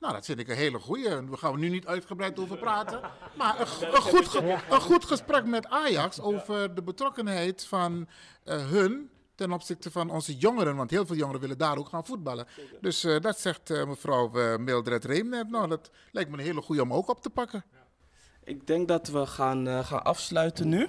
Nou, 0.00 0.12
dat 0.12 0.24
vind 0.24 0.38
ik 0.38 0.48
een 0.48 0.56
hele 0.56 0.78
goeie. 0.78 1.08
Daar 1.08 1.38
gaan 1.38 1.52
we 1.52 1.58
nu 1.58 1.68
niet 1.68 1.86
uitgebreid 1.86 2.38
over 2.38 2.58
praten. 2.58 3.00
Maar 3.36 3.60
een, 3.60 3.94
een, 3.94 4.02
goed, 4.02 4.34
een 4.70 4.80
goed 4.80 5.04
gesprek 5.04 5.44
met 5.44 5.66
Ajax 5.66 6.20
over 6.20 6.74
de 6.74 6.82
betrokkenheid 6.82 7.66
van 7.66 8.08
uh, 8.44 8.68
hun 8.68 9.10
ten 9.38 9.52
opzichte 9.52 9.90
van 9.90 10.10
onze 10.10 10.36
jongeren. 10.36 10.76
Want 10.76 10.90
heel 10.90 11.06
veel 11.06 11.16
jongeren 11.16 11.40
willen 11.40 11.58
daar 11.58 11.78
ook 11.78 11.88
gaan 11.88 12.04
voetballen. 12.04 12.46
Dus 12.80 13.04
eh, 13.04 13.20
dat 13.20 13.38
zegt 13.38 13.70
eh, 13.70 13.86
mevrouw 13.86 14.30
uh, 14.34 14.56
Mildred 14.56 15.04
Reem 15.04 15.28
net. 15.28 15.50
Nou, 15.50 15.68
dat 15.68 15.90
lijkt 16.12 16.30
me 16.30 16.36
een 16.36 16.44
hele 16.44 16.60
goede 16.60 16.82
om 16.82 16.92
ook 16.92 17.08
op 17.08 17.22
te 17.22 17.30
pakken. 17.30 17.64
Ik 18.44 18.66
denk 18.66 18.88
dat 18.88 19.08
we 19.08 19.26
gaan, 19.26 19.68
uh, 19.68 19.84
gaan 19.84 20.04
afsluiten 20.04 20.68
nu. 20.68 20.88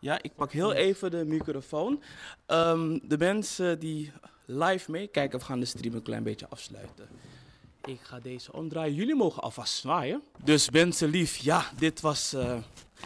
Ja, 0.00 0.22
ik 0.22 0.34
pak 0.34 0.52
heel 0.52 0.72
even 0.72 1.10
de 1.10 1.24
microfoon. 1.24 2.02
Um, 2.46 3.08
de 3.08 3.18
mensen 3.18 3.78
die 3.78 4.12
live 4.44 4.90
meekijken, 4.90 5.38
we 5.38 5.44
gaan 5.44 5.60
de 5.60 5.66
stream 5.66 5.94
een 5.94 6.02
klein 6.02 6.22
beetje 6.22 6.48
afsluiten. 6.48 7.08
Ik 7.84 8.00
ga 8.02 8.20
deze 8.20 8.52
omdraaien. 8.52 8.94
Jullie 8.94 9.14
mogen 9.14 9.42
alvast 9.42 9.74
zwaaien. 9.74 10.22
Dus 10.44 10.70
mensen 10.70 11.08
lief, 11.08 11.36
ja, 11.36 11.70
dit 11.78 12.00
was... 12.00 12.34
Uh, 12.34 12.56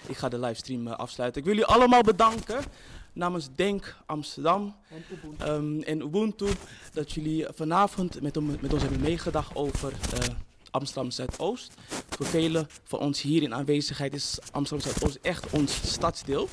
ik 0.06 0.16
ga 0.16 0.28
de 0.28 0.38
livestream 0.38 0.86
uh, 0.86 0.96
afsluiten. 0.96 1.40
Ik 1.40 1.46
wil 1.46 1.56
jullie 1.56 1.70
allemaal 1.70 2.02
bedanken 2.02 2.64
namens 3.12 3.48
Denk 3.54 3.96
Amsterdam 4.06 4.76
en 4.90 5.04
Ubuntu, 5.12 5.44
um, 5.44 5.82
en 5.82 6.00
Ubuntu 6.00 6.46
dat 6.92 7.12
jullie 7.12 7.46
vanavond 7.54 8.20
met, 8.20 8.60
met 8.60 8.72
ons 8.72 8.82
hebben 8.82 9.00
meegedacht 9.00 9.54
over 9.54 9.92
uh, 9.92 10.34
Amsterdam 10.70 11.10
Zuidoost. 11.10 11.74
Voor 12.08 12.26
velen 12.26 12.66
van 12.84 12.98
ons 12.98 13.22
hier 13.22 13.42
in 13.42 13.54
aanwezigheid 13.54 14.14
is 14.14 14.38
Amsterdam 14.50 14.90
Zuidoost 14.90 15.18
echt 15.22 15.50
ons 15.50 15.90
stadsdeel. 15.92 16.48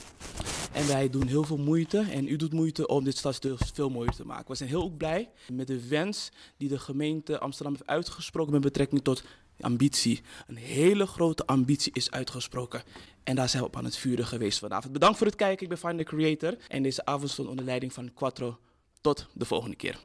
En 0.71 0.87
wij 0.87 1.09
doen 1.09 1.27
heel 1.27 1.43
veel 1.43 1.57
moeite 1.57 2.05
en 2.11 2.27
u 2.27 2.35
doet 2.35 2.53
moeite 2.53 2.87
om 2.87 3.03
dit 3.03 3.17
stadsdeel 3.17 3.57
veel 3.73 3.89
mooier 3.89 4.13
te 4.13 4.25
maken. 4.25 4.47
We 4.47 4.55
zijn 4.55 4.69
heel 4.69 4.89
blij 4.89 5.29
met 5.51 5.67
de 5.67 5.87
wens 5.87 6.31
die 6.57 6.69
de 6.69 6.79
gemeente 6.79 7.39
Amsterdam 7.39 7.73
heeft 7.73 7.87
uitgesproken 7.87 8.51
met 8.53 8.61
betrekking 8.61 9.03
tot 9.03 9.23
ambitie. 9.59 10.21
Een 10.47 10.55
hele 10.55 11.05
grote 11.05 11.45
ambitie 11.45 11.93
is 11.93 12.11
uitgesproken. 12.11 12.83
En 13.23 13.35
daar 13.35 13.49
zijn 13.49 13.61
we 13.61 13.67
op 13.67 13.75
aan 13.75 13.85
het 13.85 13.97
vuren 13.97 14.25
geweest 14.25 14.59
vanavond. 14.59 14.93
Bedankt 14.93 15.17
voor 15.17 15.27
het 15.27 15.35
kijken. 15.35 15.63
Ik 15.63 15.69
ben 15.69 15.77
Find 15.77 15.97
the 15.97 16.03
Creator. 16.03 16.57
En 16.67 16.83
deze 16.83 17.05
avond 17.05 17.29
stond 17.29 17.49
onder 17.49 17.65
leiding 17.65 17.93
van 17.93 18.13
Quattro. 18.13 18.59
Tot 19.01 19.27
de 19.33 19.45
volgende 19.45 19.75
keer. 19.75 19.99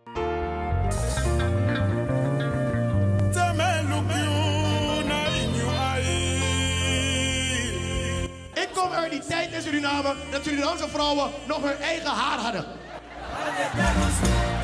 Suriname 9.70 10.14
dat 10.30 10.44
Surinaamse 10.44 10.88
vrouwen 10.88 11.30
nog 11.46 11.62
hun 11.62 11.76
eigen 11.76 12.10
haar 12.10 12.38
hadden. 12.38 12.64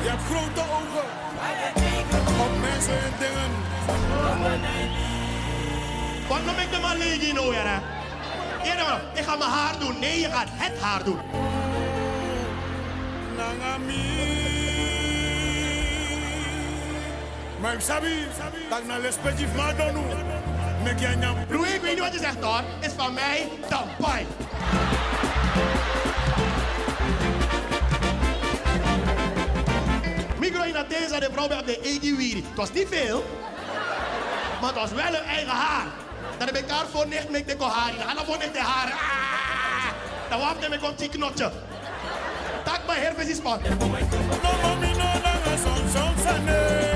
Je 0.03 0.09
hebt 0.09 0.21
grote 0.21 0.61
ogen 0.61 1.07
op 2.39 2.59
mensen 2.61 2.93
en 2.93 3.13
dingen. 3.19 3.51
Wat 6.27 6.45
noem 6.45 6.59
ik 6.59 6.71
de 6.71 6.97
liggen 6.97 7.35
nou? 7.35 7.53
Eerder 8.63 9.01
ik 9.13 9.23
ga 9.23 9.35
mijn 9.35 9.49
haar 9.49 9.79
doen. 9.79 9.99
Nee, 9.99 10.19
je 10.19 10.29
gaat 10.29 10.47
het 10.51 10.81
haar 10.81 11.03
doen. 11.03 11.19
Nangami. 13.37 14.05
Maar 17.59 17.73
ik 17.73 17.79
sabi, 17.79 18.07
dat 18.69 18.79
ik 18.79 18.85
naar 18.85 19.01
respectief 19.01 19.55
maar 19.55 19.75
jij. 20.95 21.17
Broer, 21.47 21.73
ik 21.73 21.81
weet 21.81 21.91
niet 21.91 21.99
wat 21.99 22.13
je 22.13 22.19
zegt 22.19 22.43
hoor. 22.43 22.63
Is 22.79 22.91
van 22.97 23.13
mij 23.13 23.47
dan 23.69 23.83
pai. 23.99 24.25
Micro 30.39 30.61
in 30.61 30.75
deze 30.89 31.19
de 31.19 31.29
vrouw 31.31 31.45
op 31.45 31.65
de 31.65 31.81
Egiwiri. 31.81 32.43
Het 32.47 32.55
was 32.55 32.71
niet 32.71 32.87
veel, 32.89 33.25
maar 34.61 34.69
het 34.69 34.79
was 34.79 34.91
wel 34.91 35.07
een 35.07 35.27
eigen 35.27 35.53
haar. 35.53 35.85
Dat 36.37 36.47
heb 36.47 36.57
ik 36.57 36.67
daar 36.67 36.85
voor 36.91 37.07
niet 37.07 37.29
met 37.29 37.47
de 37.47 37.63
haar. 37.63 38.15
Dan 38.15 38.25
voor 38.25 38.37
niet 38.37 38.53
de 38.53 38.59
haar. 38.59 38.91
Ah! 38.91 40.29
Dan 40.29 40.39
wacht 40.39 40.73
ik 40.73 40.79
komt 40.79 40.99
die 40.99 41.09
knotje. 41.09 41.51
Tak 42.63 42.79
maar 42.87 42.95
herpes 42.95 43.27
is 43.27 43.39
pat. 43.39 43.61
No 43.69 43.77
mami 44.61 44.91
no 44.91 45.11
nanga 45.23 45.57
son 45.63 46.86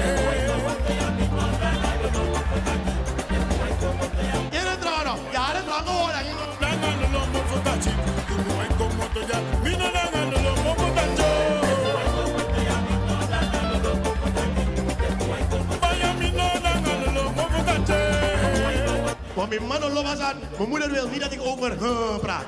Want 19.41 19.49
mijn 19.49 19.65
man 19.65 19.83
en 19.83 19.93
was 19.93 20.19
aan. 20.19 20.39
Mijn 20.57 20.69
moeder 20.69 20.91
wil 20.91 21.07
niet 21.07 21.21
dat 21.21 21.31
ik 21.31 21.41
over 21.41 21.71
huh, 21.79 22.17
praat. 22.21 22.45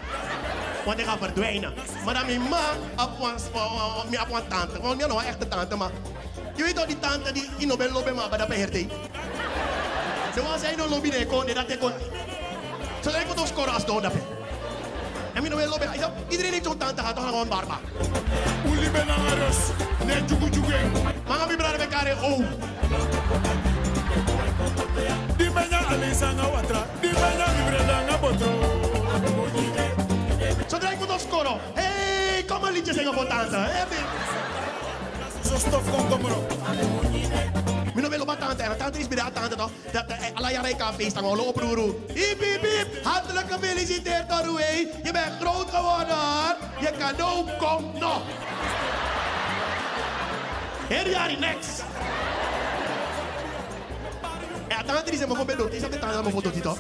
Want 0.86 1.00
ik 1.00 1.06
ga 1.06 1.18
verdwijnen. 1.18 1.74
Maar 2.06 2.14
dan 2.14 2.26
mijn 2.26 2.42
ma 2.42 2.70
op 3.04 3.20
een 3.22 4.48
tante. 4.48 4.82
Want 4.82 5.00
ja, 5.00 5.08
nou 5.08 5.20
een 5.20 5.28
echte 5.28 5.48
tante, 5.48 5.76
maar. 5.76 5.92
Je 6.56 6.64
weet 6.64 6.76
toch 6.76 6.86
die 6.86 7.00
tante 7.00 7.32
die 7.32 7.50
in 7.58 7.68
Nobel 7.68 7.92
lobby 7.92 8.12
maar 8.12 8.30
bij 8.30 8.38
dat 8.38 8.48
beheert. 8.48 8.76
Ze 10.34 10.42
was 10.42 10.62
zijn 10.62 10.78
no 10.78 10.88
lobby 10.88 11.10
de 11.10 11.26
kon 11.26 11.46
dat 11.46 11.70
ik 11.70 11.80
kon. 11.80 11.92
Zo 13.04 13.12
lijkt 13.12 13.30
het 13.30 13.40
ook 13.40 13.48
scoren 13.48 13.74
als 13.74 13.86
dood. 13.86 14.04
En 14.04 14.12
mijn 15.50 15.70
Nobel 15.70 15.70
lobby. 15.70 15.86
Iedereen 16.30 16.52
heeft 16.52 16.66
zo'n 16.66 16.78
tante 16.78 17.02
gehad, 17.02 17.16
toch 17.16 17.26
gewoon 17.26 17.48
barba. 17.48 17.80
Uli 18.66 18.90
ben 18.92 19.10
aros. 19.10 19.58
Ne 20.06 20.14
jugu 20.26 20.50
jugu. 20.50 20.74
Manga 21.28 21.46
mi 21.46 21.56
brada 21.56 21.78
bekare 21.78 22.16
oh. 22.22 22.40
Di 25.38 25.50
benya 25.50 25.80
alisanga 25.88 26.50
watra. 26.52 26.86
Di 27.02 27.10
benya 27.10 27.48
mi 27.56 27.64
brada 27.70 28.02
ngabotro. 28.02 28.52
Zodra 30.68 30.92
ik 30.92 31.00
moet 31.00 31.12
opscoren. 31.12 31.58
Hé, 31.74 31.82
hey, 31.82 32.44
kom 32.44 32.64
een 32.64 32.74
liedje 32.74 32.94
zingen 32.94 33.14
voor 33.14 33.28
tante. 33.28 33.56
Hey, 33.56 33.86
Kom 37.94 38.04
erop. 38.04 38.10
Mino 38.10 38.10
wil 38.10 38.22
op 38.22 38.78
tante 38.78 39.00
is 39.00 39.08
bij 39.08 39.18
de? 39.18 39.58
Dat 39.92 40.06
alla 40.34 40.52
jaren 40.52 40.70
ik 40.70 40.82
aan 40.82 40.94
feest 40.94 41.18
aan 41.18 41.24
holo 41.24 41.44
oproeru. 41.44 42.06
Hiep 42.08 42.40
hiep 42.40 42.62
hiep. 42.62 43.04
Hartelijk 43.04 43.52
gefeliciteerd 43.52 44.28
Norway. 44.28 44.88
Je 45.04 45.12
bent 45.12 45.34
groot 45.40 45.70
geworden. 45.70 46.56
Je 46.80 46.92
cadeau 47.00 47.50
komt 47.58 48.00
nog. 48.00 48.22
Heel 50.88 51.12
jaar 51.12 51.40
next. 51.40 51.84
Ja, 54.70 54.84
tante 54.84 55.16
zijn 55.16 55.28
bijvoorbeeld 55.28 55.58
dood. 55.58 55.72
Die 55.72 55.80
zat 55.80 55.92
de 55.92 56.00
tante 56.00 56.62
toch? 56.62 56.80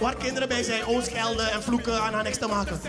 Waar 0.00 0.16
kinderen 0.16 0.48
bij 0.48 0.62
zijn, 0.62 0.86
oonschelden 0.86 1.52
en 1.52 1.62
vloeken 1.62 2.00
aan 2.00 2.14
haar 2.14 2.22
niks 2.22 2.38
te 2.38 2.46
maken. 2.46 2.80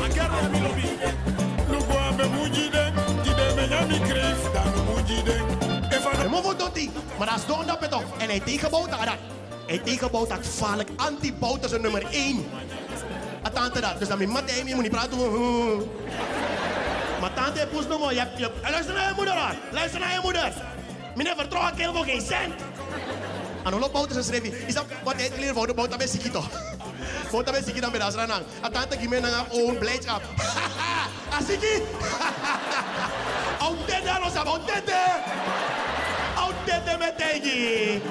Menyami 0.00 0.98
kreef. 0.98 2.95
Dan. 3.68 3.90
En 6.20 6.30
mijn 6.30 6.42
foto 6.42 6.72
die. 6.72 6.90
Maar 7.18 7.26
dat 7.26 7.36
is 7.36 7.46
door 7.46 7.66
dat 7.66 7.90
toch. 7.90 8.04
En 8.18 8.28
hij 8.28 8.40
tegenbouwt 8.40 8.90
dat. 8.90 8.98
Hij 9.66 9.78
tegenbouwt 9.78 10.28
dat 10.28 10.38
gevaarlijk 10.38 10.88
anti-bout 10.96 11.64
is 11.64 11.70
nummer 11.70 12.06
1. 12.10 12.44
Tante 13.56 13.80
dat. 13.80 13.98
Dus 13.98 14.08
dan 14.08 14.18
mijn 14.18 14.30
mat, 14.30 14.50
je 14.66 14.74
moet 14.74 14.82
niet 14.82 14.90
praten. 14.90 15.18
Maar 17.20 17.34
tante 17.34 17.68
poes 17.72 17.86
nog 17.86 18.10
je 18.10 18.18
hebt, 18.18 18.38
je, 18.38 18.50
Luister 18.62 18.94
naar 18.94 19.08
je 19.08 19.12
moeder. 19.16 19.34
Luister 19.72 20.00
naar 20.00 20.12
je 20.12 20.20
moeder. 20.22 20.52
Meneer 21.14 21.34
voor 21.92 22.04
geen 22.04 22.20
cent. 22.20 22.54
En 23.64 23.72
hoe 23.72 23.80
loopt 23.80 24.12
ze 24.12 24.22
schreef 24.22 24.42
Is 24.42 24.74
dat 24.74 24.84
wat 25.04 25.14
hij 25.14 25.30
leren 25.38 25.54
voor 25.54 25.66
de 25.66 25.74
bouten 25.74 25.98
bij 25.98 26.06
Sikito? 26.06 26.44
Bouten 27.30 27.52
bij 27.52 27.62
Sikito 27.62 27.90
bij 27.90 27.98
Dasranang. 27.98 28.42
A 28.64 28.68
tante 28.70 29.08
men 29.08 29.24
aan 29.24 29.46
own 31.26 31.38
blijdschap. 31.38 31.38
Asiki. 31.38 31.82
Autete 33.58 34.20
los 34.20 34.34
autete. 34.34 35.00
Autete 36.36 36.96
met 36.98 37.18
tegi. 37.18 38.02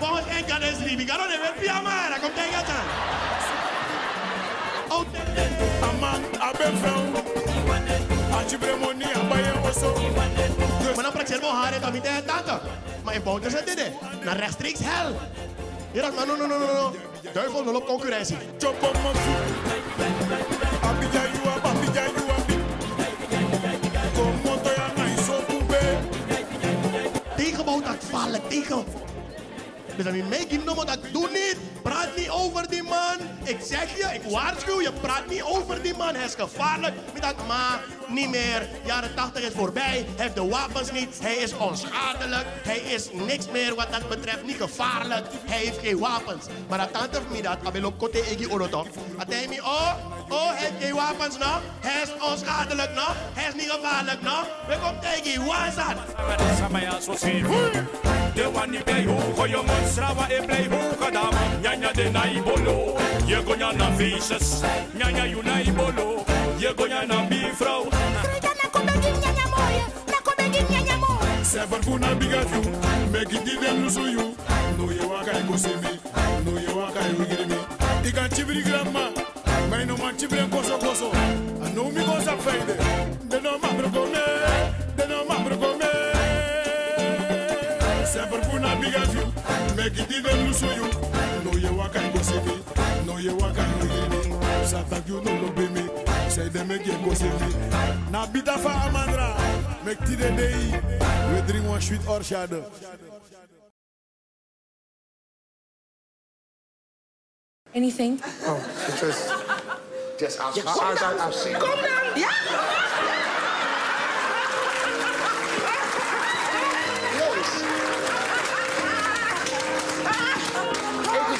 Vamos 0.00 0.20
en 0.28 0.44
kan 0.44 0.62
es 0.62 0.78
ribi. 0.78 1.06
Garo 1.06 1.24
ne 1.26 1.38
ver 1.42 1.54
piamara. 1.60 2.18
Kom 2.18 2.30
tegen 2.34 2.58
het 2.58 2.68
aan. 2.68 2.88
Autete. 4.88 5.48
Aman 5.82 6.22
abefrau. 6.38 7.02
Achibremoni 8.32 9.04
abaye 9.14 9.52
oso. 9.68 9.92
Maar 10.94 11.04
dan 11.04 11.12
praat 11.12 11.28
je 11.28 11.34
helemaal 11.34 11.62
haar 11.62 11.72
en 11.72 11.92
niet 11.92 12.26
tante. 12.26 12.60
Maar 13.02 13.14
in 13.14 13.22
bouten 13.22 13.50
zit 13.50 13.66
dit. 13.66 13.92
Naar 14.24 14.36
rechtstreeks 14.36 14.80
hel. 14.82 15.16
Je 15.92 16.00
dacht, 16.00 16.14
maar 16.14 16.26
no, 16.26 16.36
no, 16.36 16.46
no, 16.46 16.58
no, 16.58 16.72
no. 16.72 16.94
Duivel, 17.32 17.64
nul 17.64 17.76
op 17.76 17.86
concurrentie. 17.86 18.36
Chop 18.58 18.82
op 18.82 18.92
mijn 18.92 19.14
voet. 19.14 20.87
Dat 28.40 28.50
tegen. 28.50 28.84
Dus 29.96 30.22
moet 30.22 30.50
je 30.50 30.84
dat 30.86 30.98
doe 31.12 31.28
niet. 31.28 31.56
Praat 31.82 32.16
niet 32.16 32.30
over 32.30 32.70
die 32.70 32.82
man. 32.82 33.16
Ik 33.42 33.58
zeg 33.62 33.96
je, 33.96 34.14
ik 34.14 34.30
waarschuw 34.30 34.80
je, 34.80 34.92
praat 35.00 35.26
niet 35.26 35.42
over 35.42 35.82
die 35.82 35.96
man. 35.96 36.14
Hij 36.14 36.24
is 36.24 36.34
gevaarlijk. 36.34 36.94
Met 37.12 37.22
dat 37.22 37.46
maar 37.46 37.80
niet 38.08 38.30
meer. 38.30 38.68
Jaren 38.84 39.14
80 39.14 39.42
is 39.42 39.52
voorbij. 39.54 39.82
Hij 39.82 40.06
heeft 40.16 40.34
de 40.34 40.48
wapens 40.48 40.92
niet. 40.92 41.18
Hij 41.20 41.34
is 41.34 41.56
onschadelijk. 41.56 42.46
Hij 42.62 42.78
is 42.78 43.08
niks 43.12 43.48
meer 43.50 43.74
wat 43.74 43.92
dat 43.92 44.08
betreft. 44.08 44.44
Niet 44.44 44.56
gevaarlijk. 44.56 45.26
Hij 45.44 45.58
heeft 45.58 45.78
geen 45.78 45.98
wapens. 45.98 46.46
Maar 46.68 46.78
dat 46.78 46.92
tante 46.92 47.20
me 47.30 47.42
dat. 47.42 47.58
Abel 47.64 47.92
kote 47.92 48.20
egi 48.20 48.46
oroto. 48.46 48.86
Atei 49.16 49.48
mi 49.48 49.60
oh. 49.60 49.92
Oh, 50.28 50.48
hij 50.48 50.56
heeft 50.58 50.84
geen 50.84 50.94
wapens 50.94 51.38
nog. 51.38 51.60
Hij 51.80 52.02
is 52.02 52.30
onschadelijk 52.30 52.94
nog. 52.94 53.14
Hij 53.32 53.48
is 53.48 53.54
niet 53.54 53.70
gevaarlijk 53.70 54.22
nog. 54.22 54.46
We 54.68 54.78
komen 54.78 55.00
tegen 55.00 55.46
Wazan. 55.46 55.96
De 58.38 58.46
wani 58.54 58.78
play 58.78 59.04
hoog, 59.04 59.48
je 59.48 59.56
monstra 59.66 60.14
e 60.30 60.40
play 60.46 60.68
hoog 60.70 61.12
dam. 61.12 61.34
Nyanya 61.62 61.92
de 61.92 62.10
na 62.10 62.22
ibolo, 62.26 62.96
je 63.26 63.42
gonya 63.42 63.72
na 63.72 63.90
vicious. 63.90 64.62
Nyanya 64.94 65.24
you 65.26 65.42
na 65.42 65.60
ibolo, 65.60 66.24
je 66.56 66.72
gonya 66.76 67.02
na 67.08 67.26
bifrau. 67.28 67.90
Seven 71.42 71.82
kuna 71.82 72.14
biga 72.14 72.44
view, 72.44 72.72
make 73.10 73.32
it 73.32 73.48
even 73.48 73.82
lose 73.82 73.96
you. 73.96 74.36
No 74.78 74.90
ye 74.90 75.04
waka 75.04 75.42
go 75.48 75.56
see 75.56 75.74
me, 75.82 75.98
no 76.44 76.60
ye 76.60 76.72
waka 76.72 77.08
you 77.08 77.24
get 77.26 77.48
me. 77.48 77.56
Ika 78.08 78.28
chibiri 78.28 78.62
grandma, 78.62 79.10
may 79.68 79.84
no 79.84 79.96
man 79.96 80.16
chibiri 80.16 80.48
koso 80.48 80.78
koso. 80.78 81.10
I 81.10 81.72
know 81.72 81.90
me 81.90 82.04
go 82.04 82.20
sa 82.20 82.36
fade. 82.36 82.76
De 83.28 83.40
no 83.40 83.58
ma 83.58 83.72
bro 83.72 84.07
Seven 88.88 89.04
kuna 89.04 89.04
biga 89.04 89.04
view, 89.12 89.76
make 89.76 89.98
it 89.98 90.10
even 90.12 90.46
lose 90.46 90.62
you. 90.62 90.88
No 91.44 91.56
ye 91.58 91.70
waka 91.70 92.00
go 92.12 92.22
see 92.22 92.40
me, 92.46 92.62
no 93.06 93.16
ye 93.18 93.32
waka 93.32 93.64
you 93.82 93.88
get 93.88 94.10
me. 94.10 94.36
Sata 94.64 95.06
you 95.08 95.20
no 95.20 95.32
lo 95.42 95.52
be 95.52 95.68
me. 95.68 95.88
Say 96.28 96.48
they 96.48 96.64
make 96.64 96.86
you 96.86 96.92
go 97.04 97.14
see 97.14 97.24
me. 97.24 97.54
Na 98.10 98.26
bita 98.26 98.58
fa 98.58 98.88
amandra, 98.88 99.36
make 99.84 99.98
ti 100.06 100.16
de 100.16 100.30
day. 100.36 100.80
We 101.34 101.40
drink 101.46 101.66
one 101.68 101.80
sweet 101.80 102.06
orchard. 102.08 102.64
Anything? 107.74 108.18
Oh, 108.44 108.58
just, 108.98 109.28
just 110.18 110.40
I'll, 110.40 110.56
Yeah, 110.56 110.62
I'll, 110.66 110.74
calm 110.78 110.88
I'll, 110.88 110.96
down. 110.96 111.20
I'll 111.20 111.32
sing. 111.32 111.52
Calm 111.54 111.78
down. 111.82 112.18
Yeah. 112.18 112.87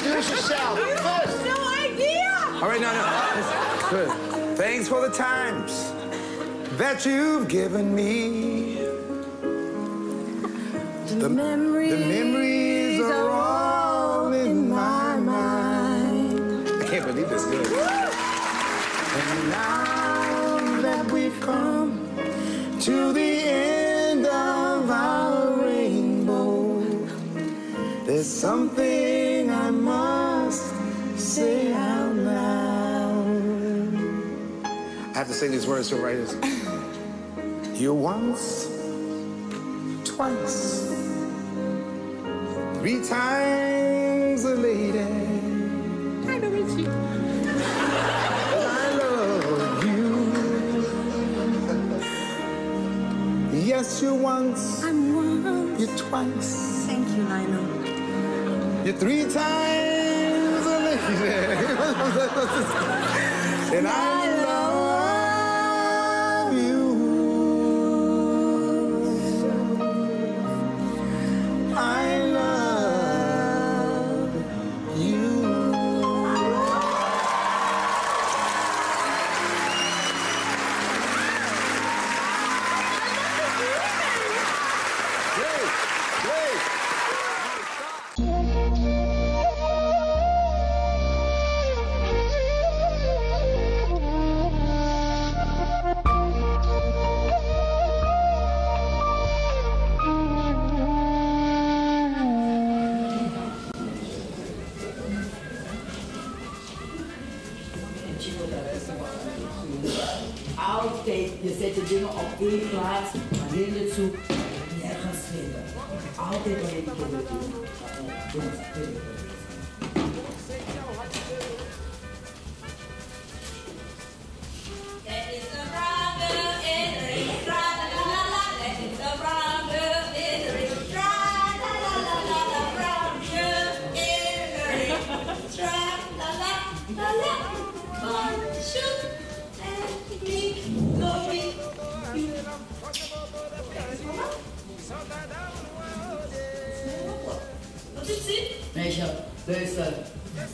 Introduce 0.08 0.30
yourself 0.30 0.78
first. 0.78 1.44
No 1.44 1.68
idea. 1.84 2.32
All 2.62 2.68
right, 2.68 2.80
no, 2.80 2.90
no. 2.90 3.88
Good. 3.90 4.56
Thanks 4.56 4.88
for 4.88 5.06
the 5.06 5.14
times 5.14 5.92
that 6.78 7.04
you've 7.04 7.46
given 7.46 7.94
me. 7.94 8.76
The 11.18 11.28
memories, 11.28 11.90
the 11.90 11.98
memories 11.98 13.00
are 13.02 13.28
all 13.28 14.32
in 14.32 14.70
my 14.70 15.16
mind. 15.18 16.70
I 16.70 16.86
can't 16.86 17.04
believe 17.04 17.28
this 17.28 17.44
good. 17.44 17.66
And 17.66 19.50
now 19.50 20.80
that 20.80 21.12
we've 21.12 21.38
come 21.40 22.16
to 22.80 23.12
the 23.12 23.42
end 23.44 24.24
of 24.24 24.90
our 24.90 25.52
rainbow, 25.62 26.80
there's 28.06 28.26
something 28.26 29.17
say 31.38 31.72
out 31.72 32.14
loud. 32.16 33.36
I 34.64 35.18
have 35.18 35.28
to 35.28 35.34
say 35.34 35.46
these 35.48 35.66
words 35.68 35.88
to 35.90 35.96
writers. 35.96 36.34
You 37.74 37.94
once, 37.94 38.66
twice, 40.04 40.88
three 42.78 43.00
times 43.06 44.44
a 44.44 44.56
lady. 44.56 45.06
Hi, 46.26 46.36
Richie. 46.38 46.88
I 48.74 48.84
love 49.00 49.84
you. 49.86 50.10
Yes, 53.70 54.02
you 54.02 54.14
once. 54.14 54.82
I'm 54.82 55.14
once. 55.14 55.80
You 55.80 55.86
twice. 55.96 56.50
Thank 56.86 57.06
you, 57.16 57.22
Lionel. 57.30 57.66
You 58.84 58.92
three 58.92 59.24
times 59.30 59.87
a 61.08 61.20
lady. 61.20 61.78
and 63.78 63.86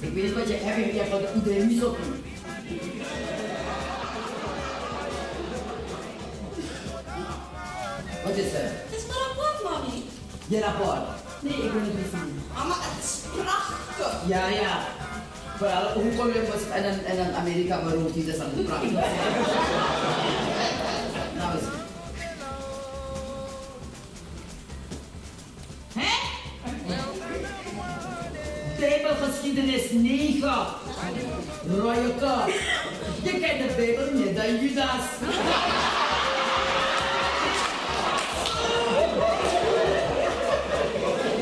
Ik 0.07 0.15
weet 0.15 0.35
wat 0.35 0.49
je 0.49 0.55
hebt 0.55 0.87
en 0.87 0.95
je 0.95 1.01
hebt 1.01 1.11
wat 1.11 1.21
iedereen 1.35 1.67
niet 1.69 1.85
op 1.85 1.97
doen. 2.03 2.25
Wat 8.25 8.37
is 8.37 8.53
er? 8.53 8.71
Het 8.85 8.99
is 8.99 9.07
mijn 9.07 9.19
rapport, 9.27 9.59
mami. 9.65 10.05
Je 10.47 10.61
rapport. 10.61 11.03
Nee, 11.41 11.53
ik 11.53 11.73
wil 11.73 11.81
het 11.81 11.97
niet 11.97 12.11
zien. 12.13 12.43
Mama, 12.55 12.75
het 12.79 13.05
is 13.05 13.15
prachtig. 13.43 14.29
Ja, 14.29 14.49
ja. 14.49 14.87
Vooral 15.57 15.93
hoe 15.93 16.17
Columbus 16.17 16.65
en 16.73 16.83
dan, 16.83 17.05
en 17.05 17.17
dan 17.17 17.35
Amerika 17.35 17.83
beroemd 17.83 18.17
is, 18.17 18.27
dat 18.27 18.47
is 18.57 18.65
prachtig. 18.65 18.91
Bijbelgeschiedenis 29.95 30.03
9. 30.03 31.83
Rode 31.83 32.15
kaart. 32.21 32.53
Je 33.23 33.31
kent 33.31 33.59
de 33.59 33.75
Bijbel 33.77 34.13
meer 34.13 34.35
dan 34.35 34.61
Judas. 34.61 35.05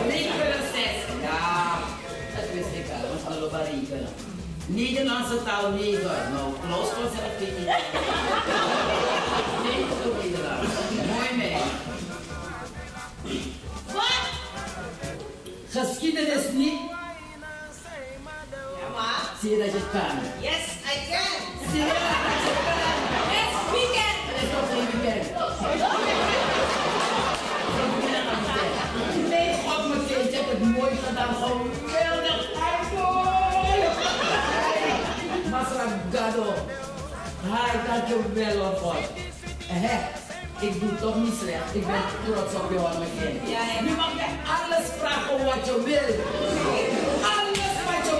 Rekenen 0.08 0.62
6. 0.72 0.84
Ja, 1.22 1.78
dat 2.34 2.44
wist 2.52 2.72
ik 2.74 2.86
al. 2.92 3.08
Want 3.08 3.36
alle 3.36 3.50
maar 3.50 3.64
rekenen. 3.64 4.08
Nederlandse 4.66 5.42
taal 5.44 5.70
9. 5.70 6.00
Nou, 6.32 6.52
Klaus 6.66 6.88
kon 6.94 7.08
zelf 7.16 7.32
geen 7.38 7.48
idee. 7.48 7.82
Nee, 9.64 9.84
voor 10.02 10.22
Nederlands. 10.22 10.72
Mooi 11.10 11.36
mee. 11.36 11.56
Wat? 13.92 14.20
Geschiedenis 15.68 16.44
niet. 16.52 16.81
Ja, 19.52 19.58
je 19.58 19.64
dat 19.64 19.72
je 19.72 19.88
kan? 19.92 20.16
Yes, 20.40 20.64
I 20.92 20.96
can. 21.10 21.32
Zie 21.70 21.80
je 21.80 21.86
dat 21.86 21.96
je 22.46 22.54
kan? 22.66 22.96
Yes, 23.34 23.54
we 23.72 23.82
can. 23.96 24.16
Het 24.28 24.42
is 24.42 24.50
nog 24.54 24.66
geen 24.72 24.86
weekend. 24.92 25.26
Nee, 29.28 29.54
god 29.66 29.88
mijn 29.88 30.06
kind, 30.06 30.30
je 30.30 30.36
hebt 30.36 30.50
het 30.50 30.62
mooi 30.62 30.92
gedaan. 31.04 31.34
Geweldig. 31.86 32.40
Hey, 34.22 34.92
Masra 35.50 35.86
Gado. 36.12 36.54
dankjewel 37.86 38.74
God. 38.74 38.96
Hè, 39.66 39.96
ik 40.66 40.80
doe 40.80 40.94
toch 41.00 41.16
niet 41.16 41.34
slecht. 41.42 41.74
Ik 41.74 41.86
ben 41.86 42.02
trots 42.24 42.54
op 42.54 42.70
jou, 42.72 42.98
mijn 42.98 43.10
kind. 43.18 43.42
Nu 43.88 43.96
mag 43.96 44.12
je 44.12 44.26
alles 44.56 44.86
vragen 44.98 45.44
wat 45.44 45.66
je 45.66 45.82
wil. 45.84 47.40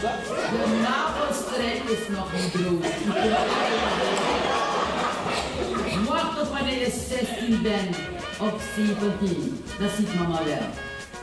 De 0.00 0.80
navelstrijd 0.82 1.82
is 1.90 2.08
nog 2.16 2.32
niet 2.32 2.52
groot. 2.54 2.84
Wacht 6.08 6.36
tot 6.38 6.48
wanneer 6.48 6.78
je 6.78 6.90
16 7.08 7.62
bent 7.62 7.96
of 8.40 8.62
17. 8.76 9.64
Dat 9.78 9.90
ziet 9.96 10.14
mama 10.14 10.44
wel. 10.44 10.66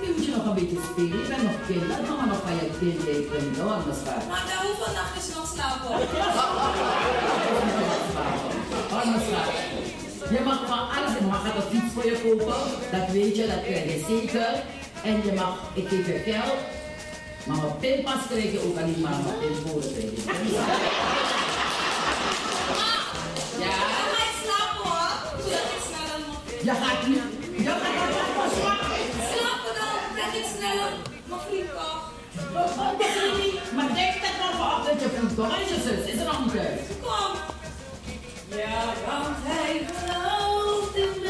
Nu 0.02 0.08
moet 0.16 0.26
je 0.26 0.32
nog 0.32 0.46
een 0.46 0.54
beetje 0.54 0.78
spelen. 0.92 1.18
Je 1.20 1.28
bent 1.28 1.44
nog 1.44 1.58
kind. 1.68 1.88
Laat 1.88 2.08
mama 2.10 2.26
nog 2.26 2.42
van 2.46 2.56
je 2.56 2.70
kind 2.80 3.04
leven. 3.04 3.62
Hoor, 3.62 3.78
mijn 3.86 3.98
schat. 4.04 4.28
Maar 4.30 4.44
dan 4.50 4.60
hoeveel 4.68 4.94
nachtjes 4.94 5.28
nog 5.36 5.48
slapen? 5.56 5.92
Mijn 8.94 9.22
schat. 9.28 9.50
Je 10.30 10.40
mag 10.46 10.60
van 10.68 10.84
alles. 10.96 11.14
Je 11.20 11.26
mag 11.26 11.44
een 11.44 11.62
fiets 11.72 11.94
voor 11.94 12.06
je 12.06 12.18
kopen. 12.24 12.62
Dat 12.92 13.12
weet 13.12 13.36
je, 13.36 13.48
dat 13.48 13.64
krijg 13.66 13.84
je 13.84 14.06
zeker. 14.08 14.52
En 15.04 15.16
je 15.26 15.34
mag, 15.36 15.58
ik 15.74 15.88
geef 15.88 16.08
je 16.08 16.32
geld. 16.32 16.83
Maar 17.48 17.58
mijn 17.58 17.78
pinpas 17.80 18.22
krijg 18.30 18.52
je 18.52 18.60
ook 18.66 18.78
alleen 18.78 19.02
maar 19.02 19.20
mijn 19.26 19.40
pinpolen 19.40 19.94
krijg 19.94 20.10
je. 20.16 20.22
Ja. 23.64 23.78
Ga 24.12 24.20
ik 24.28 24.36
slapen 24.44 24.84
hoor. 24.90 25.12
Zodat 25.44 25.68
ik 25.76 25.82
sneller 25.88 26.20
nog 26.28 26.38
Je 26.68 26.74
gaat 26.82 27.08
niet. 27.08 27.28
Je 27.58 27.70
gaat 27.70 28.34
pas 28.38 28.52
slapen. 28.60 28.98
Slapen 29.34 29.74
dan, 29.80 30.00
dat 30.20 30.32
ik 30.40 30.46
sneller 30.58 30.92
mijn 31.30 31.42
vriend 31.48 31.70
kocht. 31.78 32.12
Maar 33.76 33.88
denk 33.94 34.14
dat 34.26 34.36
nog 34.44 34.58
op 34.78 34.86
dat 34.86 35.02
je 35.02 35.10
vriend 35.16 35.36
komt. 35.36 35.52
Is 35.78 35.84
zus? 35.84 36.14
Is 36.14 36.20
er 36.20 36.26
nog 36.26 36.40
niet 36.40 36.54
thuis? 36.54 36.82
Kom. 37.02 37.32
Ja, 38.58 38.84
want 39.08 39.38
hij 39.42 39.86
gelooft 39.94 40.96
in 40.96 41.23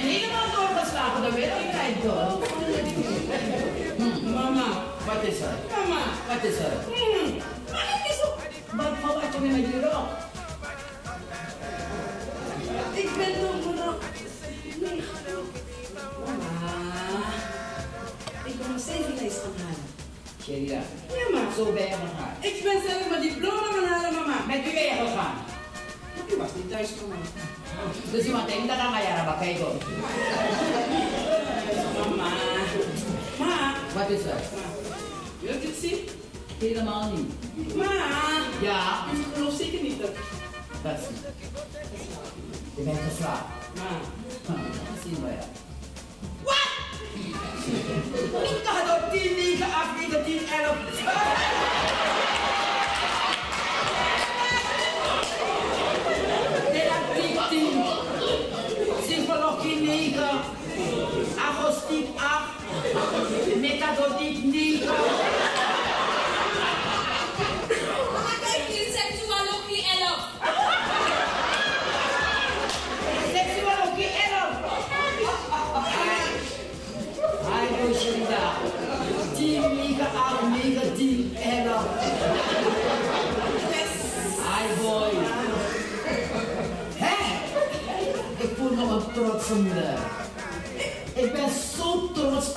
bent 0.00 0.14
helemaal 0.14 0.50
doorgeslagen, 0.54 1.22
dat 1.22 1.32
weet 1.32 1.44
ik 1.44 1.50
niet 1.88 2.02
door. 2.02 2.28
Mama, 4.34 4.66
wat 5.06 5.22
is 5.22 5.40
er? 5.40 5.56
Mama. 5.70 6.02
Wat 6.28 6.44
is 6.50 6.58
er? 6.58 6.72
Hmm. 6.94 7.36
Maar. 8.72 8.90
Wat 9.02 9.34
er 9.34 9.40
weer 9.40 9.50
met 9.50 9.60
je 9.60 9.80
rok? 9.80 10.08
Ik 12.92 13.10
ben 13.16 13.32
nummer 13.40 13.94
9. 14.80 15.04
Mama. 16.24 16.54
Ik 18.44 18.58
ben 18.58 18.68
mijn 18.68 18.80
zevenlijst 18.80 19.44
aan 19.44 19.52
het 19.54 19.62
halen. 19.62 19.88
Sheria. 20.42 20.80
Ja, 21.08 21.38
ma. 21.38 21.52
Zo 21.56 21.72
ben 21.72 21.82
je 21.82 21.96
gegaan. 22.04 22.36
Ik 22.40 22.62
ben 22.62 22.82
zelf 22.88 23.08
mijn 23.08 23.22
diploma 23.22 23.66
gaan 23.72 23.84
halen, 23.84 24.14
mama. 24.14 24.36
Met 24.46 24.62
wie 24.64 24.74
ben 24.74 24.82
je 24.82 24.96
gegaan? 25.06 25.34
U 26.32 26.36
was 26.36 26.50
niet 26.54 26.70
thuis, 26.70 26.88
mama. 27.00 27.16
Dus 28.10 28.24
denkt 28.24 28.68
dat 28.68 28.78
aan 28.78 28.90
mij 28.90 29.02
jaren 29.02 29.24
maar 29.24 29.38
kijk 29.38 29.58
op. 29.58 29.84
Mama. 31.98 32.28
Ma. 33.38 33.74
Wat 33.94 34.10
is 34.10 34.24
er? 34.24 34.40
Wilt 35.40 35.64
u 35.64 35.66
het 35.66 35.76
zien? 35.80 35.98
Helemaal 36.58 37.12
niet. 37.12 37.74
Ma. 37.74 37.84
Ja. 38.60 39.04
U 39.14 39.34
gelooft 39.34 39.56
zeker 39.56 39.82
niet 39.82 40.00
dat... 40.00 40.10
Dat 40.82 40.92
is 40.92 41.08
niet. 41.08 41.24
Je 42.74 42.82
bent 42.82 42.98
gevraagd. 43.08 43.44
Ma. 43.74 43.88
Dat 44.46 45.02
zien 45.02 45.22
we 45.22 45.28
ja. 45.28 45.46
Wat? 46.42 46.74
Ik 48.50 48.64
dacht 48.64 48.86
dat 48.86 49.12
10, 49.12 49.34
9, 49.36 49.66
8, 49.66 49.96
9, 50.00 50.24
10, 50.24 50.40
11. 50.48 52.15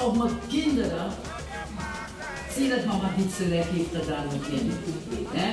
Op 0.10 0.18
mijn 0.18 0.40
kinderen. 0.48 1.12
Zie 2.56 2.70
dat 2.70 2.86
mama 2.86 3.10
niet 3.18 3.34
slecht 3.36 3.70
heeft 3.70 3.96
gedaan. 3.96 4.28
Hè? 5.32 5.50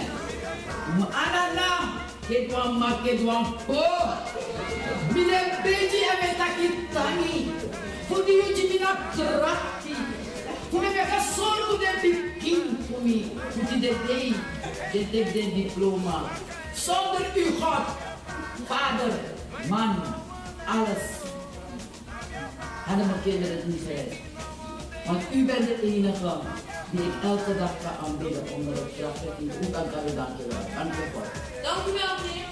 Maar 0.99 1.09
Anana, 1.25 1.73
dit 2.29 2.53
wan 2.53 2.79
mak, 2.79 3.05
dit 3.05 3.23
wan 3.25 3.55
po. 3.66 3.83
Mine 5.14 5.40
beji 5.62 6.01
en 6.12 6.19
met 6.21 6.37
takitani. 6.37 7.51
Voor 8.09 8.25
die 8.25 8.42
uji 8.49 8.69
mina 8.73 8.99
trati. 9.16 9.97
Voor 10.71 10.81
me 10.81 10.88
meka 10.88 11.21
solo 11.37 11.79
de 11.79 11.99
bikin 12.03 12.79
voor. 12.88 13.01
Moet 13.01 13.71
je 13.71 13.79
dit 13.81 13.97
ding, 14.07 14.35
dit 14.92 15.11
dit 15.11 15.33
dit 15.33 15.55
diploma. 15.55 16.21
Zonder 16.75 17.27
u 17.37 17.45
God, 17.61 17.87
vader, 18.66 19.12
man, 19.69 19.97
alles. 20.66 21.05
Hadden 22.87 23.07
mijn 23.07 23.23
kinderen 23.23 23.57
het 23.57 23.66
niet 23.66 23.83
gered. 23.87 24.25
Want 25.07 25.23
u 25.35 25.45
bent 25.45 25.66
de 25.66 25.83
enige 25.83 26.40
die 26.90 27.01
ik 27.01 27.12
elke 27.23 27.59
dag 27.59 27.71
kan 27.83 28.07
aanbidden 28.07 28.42
onder 28.55 28.75
het 28.75 28.92
krachtige 28.99 29.33
in. 29.38 29.51
Hoe 29.61 29.71
kan 29.71 29.85
ik 29.85 29.90
u 30.11 30.14
dankjewel? 30.14 30.59
Dank 30.77 30.92
je 30.95 31.11
God. 31.14 31.25
Dank 31.62 31.87
u 31.87 31.92
wel, 31.92 32.14
meneer. 32.23 32.47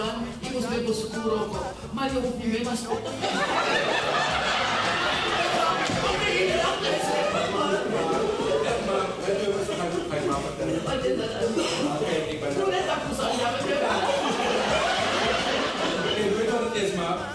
Ook 0.00 1.50
op. 1.50 1.56
Maar 1.92 2.12
je 2.12 2.20
hoeft 2.20 2.38
niet 2.38 2.52
meer 2.52 2.62
naar 2.62 2.76
school 2.76 3.02
te 3.02 3.10
gaan. 3.20 3.40
ik 12.28 12.40
ben... 12.40 12.52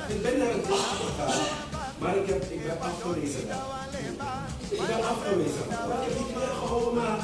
Het 0.07 0.21
naar 0.37 0.47
klas 0.67 0.79
gegaan. 0.79 1.45
Maar 1.97 2.15
ik, 2.15 2.27
heb, 2.27 2.43
ik 2.43 2.65
ben 2.65 2.81
afgewezen. 2.81 3.41
Ik 4.69 4.87
ben 4.87 5.07
afgewezen. 5.07 5.63
Ik 5.69 5.75
heb 6.01 6.19
niet 6.19 6.33
maar... 6.93 7.19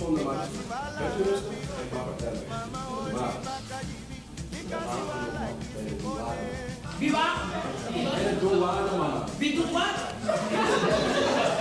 je 0.00 1.22
rustig? 1.30 1.52
Ik 1.84 1.90
ga 1.92 2.02
vertellen. 2.08 2.42
Maar... 3.12 3.32
Bij 5.74 5.84
de 5.88 5.96
douane. 6.02 6.46
Wie 6.98 7.12
waar? 7.12 7.36
Bij 7.92 8.24
de 8.30 8.38
douane, 8.40 8.96
man. 8.96 9.24
Wie 9.38 9.54
doet 9.54 9.72
wat? 9.72 9.96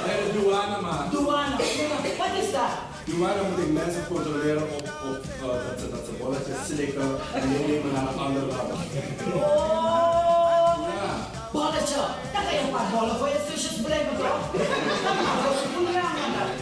Bij 0.06 0.18
de 0.24 0.40
douane, 0.40 0.82
man. 0.82 1.10
Douane. 1.12 1.56
Wat 2.18 2.44
is 2.44 2.52
dat? 2.52 2.72
Douane 3.06 3.42
moet 3.50 3.60
ik 3.60 3.72
mensen 3.72 4.08
controleren 4.08 4.64
op, 4.64 4.84
op 5.10 5.24
uh, 5.42 5.48
dat, 5.48 5.80
ze, 5.80 5.90
dat 5.90 6.00
ze 6.06 6.12
bolletjes 6.20 6.66
slikken 6.66 7.10
en 7.34 7.50
meenemen 7.52 7.94
naar 7.94 8.08
een 8.14 8.20
ander 8.20 8.42
land. 8.42 8.72
Oh, 9.34 10.78
bolletje. 11.52 12.02
Dan 12.34 12.42
ga 12.46 12.52
je 12.52 12.60
een 12.60 12.72
paar 12.72 12.90
bollen 12.92 13.18
voor 13.18 13.28
je 13.28 13.40
zusjes 13.52 13.82
brengen, 13.82 14.18
toch? 14.18 14.42
Ze 15.62 15.68
doen 15.76 15.94
ramen. 15.94 16.59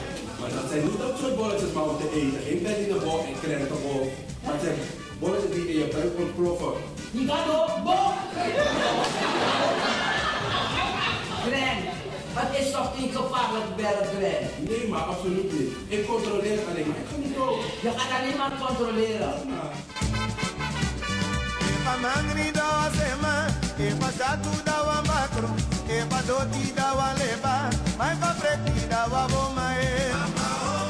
Maar 0.48 0.62
dat 0.62 0.72
zijn 0.72 0.84
niet 0.84 1.00
dat 1.00 1.18
soort 1.20 1.36
bolletjes 1.36 1.72
maar 1.72 1.84
om 1.84 1.98
te 1.98 2.10
eten. 2.20 2.40
Geen 2.48 3.00
bol 3.04 3.20
en 3.20 3.40
krentenbol. 3.42 4.12
Maar 4.44 4.54
het 4.54 4.62
zijn 4.62 4.78
bolletjes 5.20 5.52
die 5.52 5.68
in 5.72 5.78
je 5.78 5.88
buik 5.94 6.14
ontploffen. 6.24 6.74
Die 7.12 7.28
gaat 7.30 7.46
door, 7.46 7.70
bom! 7.84 8.14
Gren, 11.46 11.78
wat 12.38 12.50
is 12.60 12.72
toch 12.72 12.90
niet 13.00 13.16
gevaarlijk 13.16 13.70
werk, 13.76 14.08
Gren? 14.14 14.42
Nee, 14.70 14.88
maar 14.90 15.00
absoluut 15.00 15.52
niet. 15.58 15.72
Ik 15.88 16.08
controleer 16.08 16.60
alleen 16.70 16.88
maar. 16.88 16.98
Ik 17.04 17.08
ga 17.12 17.18
niet 17.26 17.36
dood. 17.36 17.60
Je 17.82 17.92
gaat 17.98 18.12
alleen 18.18 18.38
maar 18.38 18.54
controleren. 18.66 19.34
Mangri 22.02 22.52
dawa 22.52 22.92
sema, 22.98 23.48
dawa 24.64 25.02
makro, 25.02 25.48
Padoti 26.10 26.74
dawa 26.76 27.14
leba, 27.20 27.70
my 28.00 28.14
fabric 28.16 28.90
dawa 28.90 29.28
bomae. 29.30 30.12
Mama 30.14 30.48
oh. 30.64 30.87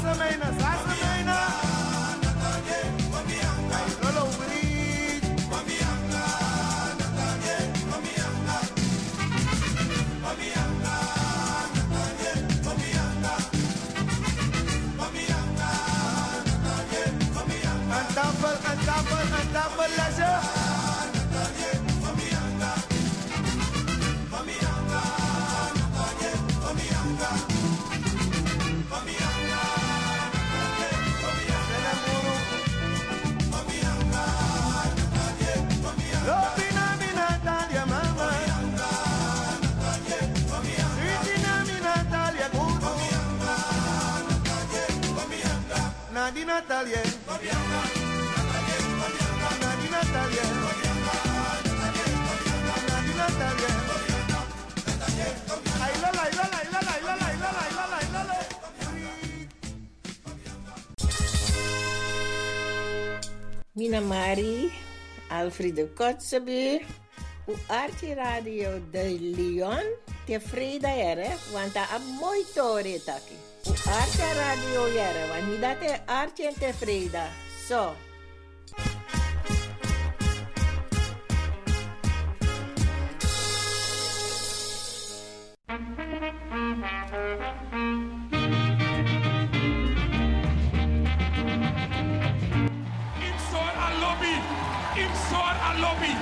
semanas. 0.00 0.59
Ay 55.80 55.94
lala, 56.00 56.22
ay 56.22 56.32
lala, 56.34 56.90
ay 56.90 57.02
lala, 57.02 57.26
ay 57.28 58.08
lala 58.12 58.38
Mina 63.74 64.00
Mari, 64.00 64.72
Alfredo 65.28 65.88
Kotzebue, 65.94 66.84
o 67.46 67.54
Arte 67.68 68.14
Radio 68.14 68.80
de 68.90 69.16
Leon, 69.20 69.86
tevreden 70.26 70.98
ere, 70.98 71.36
want 71.52 71.74
dat 71.74 71.88
is 71.96 72.20
mooi 72.20 72.44
tore 72.54 73.00
taki. 73.04 73.49
Arce 73.86 74.34
Radio 74.34 74.86
Yerevan, 74.86 75.48
mi 75.48 75.58
date 75.58 76.02
Arcente 76.06 76.72
Frida, 76.72 77.28
so. 77.66 77.94
Inside 93.26 93.76
a 93.76 93.90
lobby, 94.00 94.34
inside 94.96 95.58
a 95.68 95.72
lobby. 95.80 96.14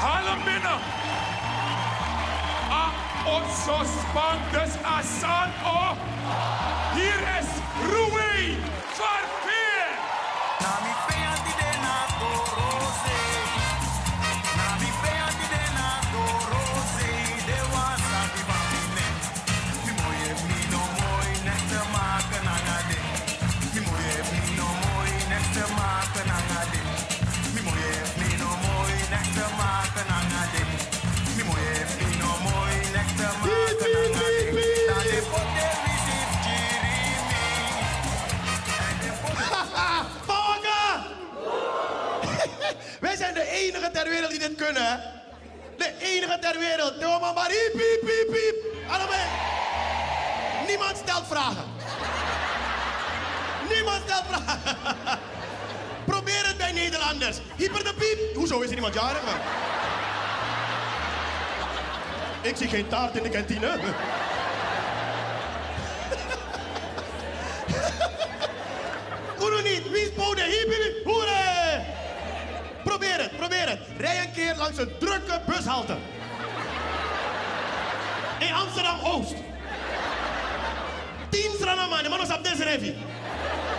Harlem 0.00 0.40
Ah, 3.26 3.42
osso 3.42 3.84
spandes 3.84 4.78
asan 4.84 5.50
oh. 5.64 5.96
Hier 6.94 7.20
is 7.38 7.48
Rui 7.90 8.56
van 8.96 9.36
kunnen? 44.54 45.00
De 45.76 45.92
enige 45.98 46.38
ter 46.38 46.58
wereld. 46.58 47.00
Doe 47.00 47.18
maar 47.20 47.34
maar 47.34 47.48
piep, 47.48 48.00
piep, 48.00 48.26
piep. 48.30 48.56
Allemaal. 48.88 49.26
Niemand 50.66 50.96
stelt 50.96 51.26
vragen. 51.26 51.64
Niemand 53.74 54.02
stelt 54.06 54.24
vragen. 54.28 55.18
Probeer 56.12 56.46
het 56.46 56.56
bij 56.56 56.72
Nederlanders. 56.72 57.36
Hyper 57.56 57.84
de 57.84 57.94
piep. 57.94 58.34
Hoezo 58.34 58.60
is 58.60 58.68
er 58.70 58.74
iemand 58.74 58.94
jarig? 58.94 59.22
Ik 62.40 62.56
zie 62.56 62.68
geen 62.68 62.88
taart 62.88 63.16
in 63.16 63.22
de 63.22 63.28
kantine. 63.28 63.78
Rij 73.98 74.20
een 74.20 74.32
keer 74.32 74.54
langs 74.56 74.78
een 74.78 74.90
drukke 74.98 75.40
bushalte. 75.46 75.96
In 78.38 78.52
Amsterdam-Oost. 78.52 79.34
Tien 81.30 81.50
stranaman, 81.54 82.02
de 82.02 82.08
mannen 82.08 82.36
op 82.36 82.44
deze 82.44 82.64
revi. 82.64 82.94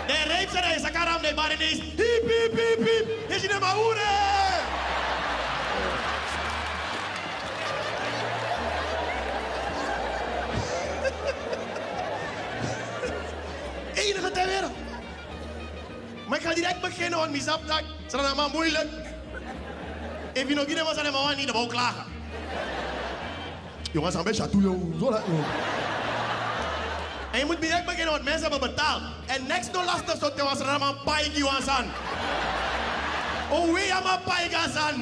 De 0.07 0.23
reep 0.27 0.49
zijn 0.49 0.63
hij, 0.63 0.79
sakaram, 0.79 1.21
de 1.21 1.31
bar 1.35 1.53
ineens. 1.53 1.79
Hiep, 1.79 2.27
hiep, 2.51 2.77
hiep. 2.77 3.29
Is 3.29 3.41
je 3.41 3.57
maar 3.59 3.73
hoera! 3.73 4.35
Enige 13.93 14.31
ter 14.31 14.45
wereld. 14.45 14.71
Maar 16.27 16.37
ik 16.37 16.45
ga 16.45 16.53
direct 16.53 16.81
beginnen, 16.81 17.19
want 17.19 17.31
misap 17.31 17.67
dat 17.67 17.81
is 18.07 18.51
moeilijk. 18.51 19.06
If 20.37 20.47
je 20.47 20.55
nog 20.55 20.67
niet 20.67 20.83
was 20.83 20.97
aan 20.97 21.05
hem 21.05 21.35
niet, 21.35 21.45
dan 21.45 21.55
wou 21.55 21.65
ik 21.65 21.71
klagen. 21.71 22.03
Jongens, 23.91 24.15
een 24.15 24.23
beetje 24.23 24.49
toe, 24.49 24.61
joh. 24.61 24.99
Zo 24.99 25.05
joh. 25.05 25.45
En 27.31 27.39
je 27.39 27.45
moet 27.45 27.61
direct 27.61 27.85
beginnen, 27.85 28.11
want 28.11 28.23
mensen 28.23 28.41
hebben 28.41 28.59
betaald. 28.59 29.01
En 29.25 29.47
next 29.47 29.71
no 29.71 29.83
lastig 29.83 30.17
zo 30.19 30.33
te 30.33 30.43
was 30.43 30.59
er 30.59 30.67
een 30.67 31.03
paiki 31.05 31.43
was 31.43 31.67
aan. 31.67 31.85
Oh, 33.49 33.73
we 33.73 33.89
hebben 33.93 34.11
een 34.11 34.23
paiki 34.23 34.55
aan. 34.55 35.01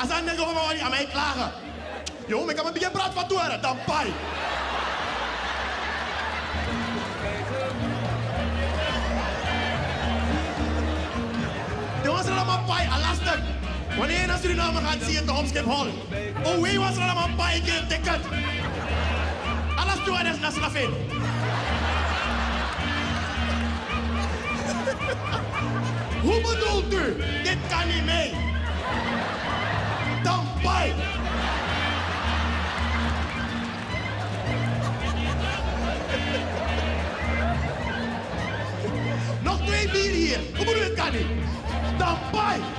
Als 0.00 0.10
aan 0.10 0.24
nego 0.24 0.44
van 0.44 0.80
aan 0.82 0.90
mij 0.90 1.08
klagen. 1.10 1.52
Jongen, 2.26 2.50
ik 2.50 2.56
heb 2.56 2.66
een 2.66 2.72
beetje 2.72 2.90
praat 2.90 3.14
van 3.14 3.28
toe, 3.28 3.58
dan 3.60 3.78
pai. 3.86 4.12
Jongens, 12.04 12.26
er 12.26 12.36
allemaal 12.36 12.64
pai, 13.98 14.06
lastig. 14.06 14.06
Wanneer 14.06 14.20
je 14.20 14.26
naar 14.26 14.38
Suriname 14.38 14.80
gaat, 14.80 15.02
zie 15.02 15.12
je 15.12 15.18
het 15.18 15.30
op 15.30 15.46
Schiphol. 15.46 15.86
Oh, 16.44 16.62
wie 16.62 16.78
was 16.78 16.96
er 16.96 17.02
allemaal 17.02 17.28
pai, 17.36 17.62
keer 17.62 17.84
ticket. 17.88 18.20
Alles 19.76 20.04
toe, 20.04 20.18
en 20.18 20.40
naar 20.40 20.52
Slafin. 20.52 20.90
Hoe 26.22 26.40
bedoelt 26.40 26.92
u? 26.92 27.16
Dit 27.42 27.58
kan 27.68 27.88
niet 27.88 28.04
mee. 28.04 28.32
Dan 30.22 30.46
pai. 30.62 30.92
Nog 39.42 39.66
twee 39.66 39.90
bier 39.90 40.12
hier. 40.12 40.38
Hoe 40.56 40.64
bedoel 40.64 40.74
je, 40.74 40.82
het 40.82 40.94
kan 40.94 41.12
niet? 41.12 41.26
Dan 41.98 42.16
pai. 42.30 42.77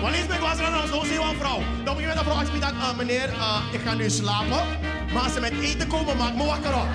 Wanneer 0.00 0.20
ik 0.20 0.40
was 0.40 0.58
er 0.58 0.70
dan 0.70 0.88
zo 0.88 1.04
zie 1.04 1.20
een 1.20 1.36
vrouw. 1.38 1.58
Dan 1.84 1.94
begin 1.94 2.00
je 2.00 2.06
met 2.06 2.16
de 2.16 2.24
vrouw 2.24 2.38
als 2.38 2.48
je 2.48 2.58
uh, 2.58 2.96
meneer, 2.96 3.28
uh, 3.28 3.62
ik 3.72 3.80
ga 3.80 3.94
nu 3.94 4.10
slapen. 4.10 4.62
Maar 5.12 5.22
als 5.22 5.32
ze 5.32 5.40
met 5.40 5.52
eten 5.60 5.88
komen, 5.88 6.16
maak 6.16 6.34
me 6.34 6.44
wakker 6.44 6.74
op. 6.74 6.86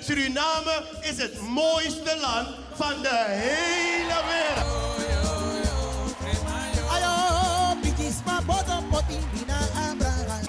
Suriname 0.00 0.82
is 1.00 1.16
het 1.16 1.40
mooiste 1.40 2.16
land 2.20 2.48
van 2.74 3.02
de 3.02 3.24
hele 3.26 4.20
wereld. 4.28 4.94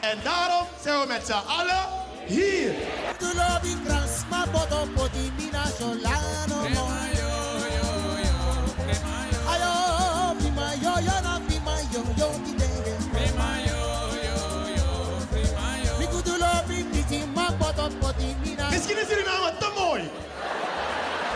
En 0.02 0.18
daarom 0.24 0.68
zijn 0.84 1.00
we 1.00 1.08
met 1.08 1.26
z'n 1.26 1.32
allen 1.48 1.86
hier. 2.26 2.74
Misschien 8.88 9.25
is 19.08 19.12
Suriname 19.12 19.54
te 19.60 19.72
mooi. 19.76 20.10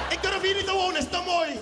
Ik 0.10 0.22
durf 0.22 0.42
hier 0.42 0.56
niet 0.56 0.66
te 0.66 0.72
wonen, 0.72 0.98
is 0.98 1.08
te 1.10 1.22
mooi. 1.26 1.60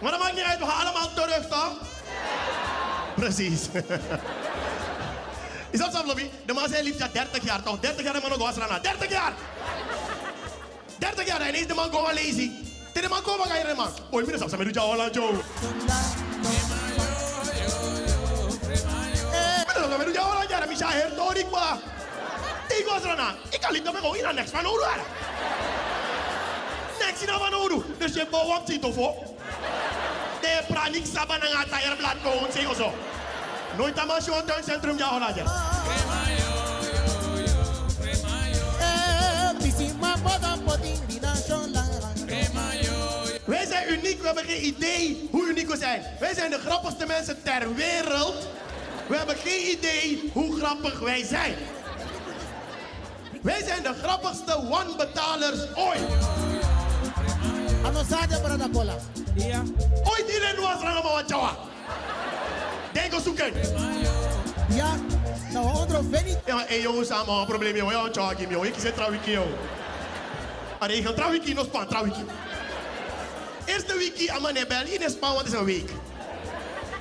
maar 0.00 0.10
dat 0.10 0.20
maakt 0.20 0.34
niet 0.34 0.44
uit, 0.44 0.58
we 0.58 0.64
gaan 0.64 0.86
allemaal 0.86 1.12
terug, 1.14 1.48
toch? 1.48 1.72
Precies. 3.14 3.68
Is 5.70 5.78
dat 5.78 5.94
zo, 5.94 6.06
Lobby? 6.06 6.30
De 6.46 6.52
man 6.52 6.70
liefst 6.82 6.98
ja 6.98 7.08
30 7.12 7.44
jaar, 7.44 7.62
toch? 7.62 7.80
30 7.80 8.04
jaar 8.04 8.14
en 8.14 8.22
man 8.22 8.32
ook 8.32 8.38
was 8.38 8.56
eraan. 8.56 8.82
30 8.82 9.10
jaar! 9.10 9.32
30 10.98 11.26
jaar, 11.26 11.40
en 11.40 11.48
ineens 11.48 11.66
de 11.66 11.74
man 11.74 11.84
gewoon 11.84 12.14
lazy. 12.14 12.50
Tegen 12.92 13.08
de 13.08 13.14
man 13.14 13.22
komen, 13.22 13.46
ga 13.46 13.56
je 13.56 13.64
de 13.64 13.74
man. 13.74 13.90
Oei. 14.12 14.24
Misha, 20.74 20.90
her, 20.90 21.14
torik, 21.14 21.50
ma. 21.50 21.78
Ik 22.68 22.86
was 22.86 23.02
eraan. 23.02 23.34
Ik 23.50 23.60
kan 23.60 23.72
niet 23.72 23.84
meer 23.84 23.94
gewoon 23.94 24.16
in 24.16 24.24
een 24.24 24.34
next 24.34 24.50
van 24.50 24.66
Odo. 24.66 24.86
Next 26.98 27.22
in 27.22 27.28
van 27.28 27.54
Odo. 27.54 27.84
Dus 27.98 28.14
je 28.14 28.26
bouwt 28.30 28.48
wat 28.48 28.62
zit 28.66 28.84
of 28.84 28.94
De 30.40 30.62
pranik 30.68 31.06
saban 31.14 31.40
ang 31.40 31.54
atayar 31.54 31.96
blad 31.96 32.16
ko, 32.22 32.44
unsi 32.46 32.64
ko 32.64 32.74
so. 32.74 32.92
Nooit 33.76 33.98
aan 33.98 34.06
masyo 34.06 34.32
ang 34.34 34.46
tuincentrum 34.46 34.96
niya, 34.96 35.06
Holland, 35.06 35.36
Joe. 35.36 35.44
Wij 43.44 43.66
zijn 43.66 43.92
uniek, 43.92 44.20
we 44.20 44.26
hebben 44.26 44.44
geen 44.44 44.66
idee 44.66 45.28
hoe 45.30 45.46
uniek 45.46 45.68
we 45.68 45.76
zijn. 45.76 46.02
Wij 46.20 46.34
zijn 46.34 46.50
de 46.50 46.58
grappigste 46.58 47.06
mensen 47.06 47.42
ter 47.42 47.74
wereld. 47.74 48.46
We 49.06 49.16
hebben 49.16 49.36
geen 49.36 49.70
idee 49.70 50.30
hoe 50.32 50.56
grappig 50.56 50.98
wij 50.98 51.24
zijn. 51.24 51.54
Wij 53.42 53.62
zijn 53.64 53.82
de 53.82 53.94
grappigste 54.02 54.56
one-betalers 54.56 55.60
ooit. 55.74 56.00
Anosade 57.84 58.40
brada 58.40 58.68
cola. 58.72 58.94
Ja. 59.34 59.62
Ooit 60.04 60.24
iedereen 60.26 60.60
was 60.60 60.82
er 60.82 60.88
allemaal 60.88 61.12
wat 61.12 61.28
jawa. 61.28 61.56
Denk 62.92 63.12
eens 63.12 63.22
zoeken. 63.22 63.52
Ja, 64.68 64.94
nou 65.52 65.76
onder 65.76 66.08
Benny. 66.08 66.36
Ja, 66.46 66.54
maar 66.54 66.68
hey, 66.68 66.80
jongens, 66.80 67.08
samen 67.08 67.34
een 67.34 67.46
probleem, 67.46 67.76
jongen. 67.76 67.96
Ja, 67.96 68.10
tja, 68.10 68.34
Kim, 68.34 68.50
jongen. 68.50 68.68
Ik 68.68 68.74
zit 68.78 68.94
trouwens, 68.94 69.26
jongen. 69.26 69.58
Ik 70.88 71.06
ga 71.06 71.12
trouwens, 71.12 71.52
nog 71.52 71.64
span, 71.64 71.86
trouwens. 71.86 72.16
Eerste 73.64 73.96
weekie, 73.98 74.32
aan 74.32 74.42
mijn 74.42 74.64
bel. 74.68 74.84
In 74.86 75.10
span, 75.10 75.32
want 75.32 75.44
het 75.44 75.52
is 75.52 75.58
een 75.58 75.64
week. 75.64 75.90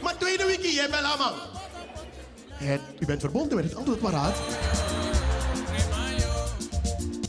Maar 0.01 0.17
tweede 0.17 0.45
weekie, 0.45 0.73
jij 0.73 0.89
bel 0.89 0.99
aan 0.99 1.17
man. 1.17 1.52
Het, 2.53 2.81
u 2.99 3.05
bent 3.05 3.19
verbonden 3.19 3.55
met 3.55 3.65
het 3.65 3.75
antwoord 3.75 3.99
paraat. 3.99 4.35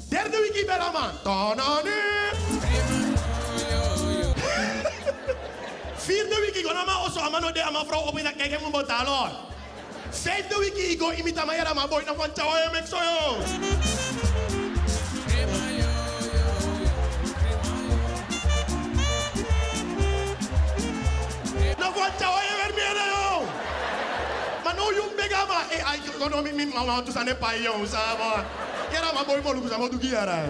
Derde 0.08 0.38
weekie, 0.40 0.64
bel 0.64 0.76
aan 0.76 0.92
man. 0.92 1.10
Tananu. 1.22 1.90
Vierde 6.06 6.40
week, 6.40 6.54
ik 6.54 6.66
ga 6.66 6.72
naar 6.72 6.84
mijn 6.84 6.98
osso, 7.06 7.20
amano 7.20 7.52
de 7.52 7.62
ama 7.62 7.84
vrouw 7.84 8.00
op 8.00 8.18
in 8.18 8.24
dat 8.24 8.36
kijken 8.36 8.60
moet 8.62 8.72
betalen. 8.72 9.30
Vijfde 10.10 10.58
week, 10.58 10.76
ik 10.76 11.02
ga 11.02 11.12
imita 11.12 11.44
mijn 11.44 11.58
jara, 11.58 11.72
maar 11.72 11.88
boy, 11.88 12.02
nog 12.06 12.16
van 12.16 12.32
tjawa, 12.32 12.58
giara. 30.00 30.44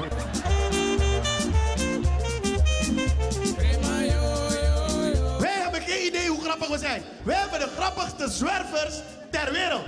Wij 5.39 5.53
hebben 5.53 5.81
geen 5.81 6.07
idee 6.07 6.29
hoe 6.29 6.41
grappig 6.41 6.69
we 6.69 6.79
zijn. 6.79 7.03
Wij 7.23 7.37
hebben 7.37 7.59
de 7.59 7.69
grappigste 7.77 8.31
zwervers 8.31 8.95
ter 9.31 9.53
wereld. 9.53 9.85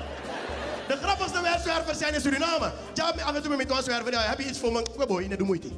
De 0.88 0.96
grappigste 1.02 1.38
zwervers 1.62 1.98
zijn 1.98 2.14
in 2.14 2.20
Suriname. 2.20 2.72
Ja, 2.94 3.14
af 3.24 3.34
en 3.34 3.42
toe 3.42 3.56
met 3.56 3.70
een 3.70 3.82
zwerver, 3.82 4.12
ja, 4.12 4.20
heb 4.20 4.38
je 4.38 4.48
iets 4.48 4.58
voor 4.58 4.72
me? 4.72 4.82
Boy, 5.06 5.24
net 5.24 5.38
de 5.38 5.44
moeite. 5.44 5.68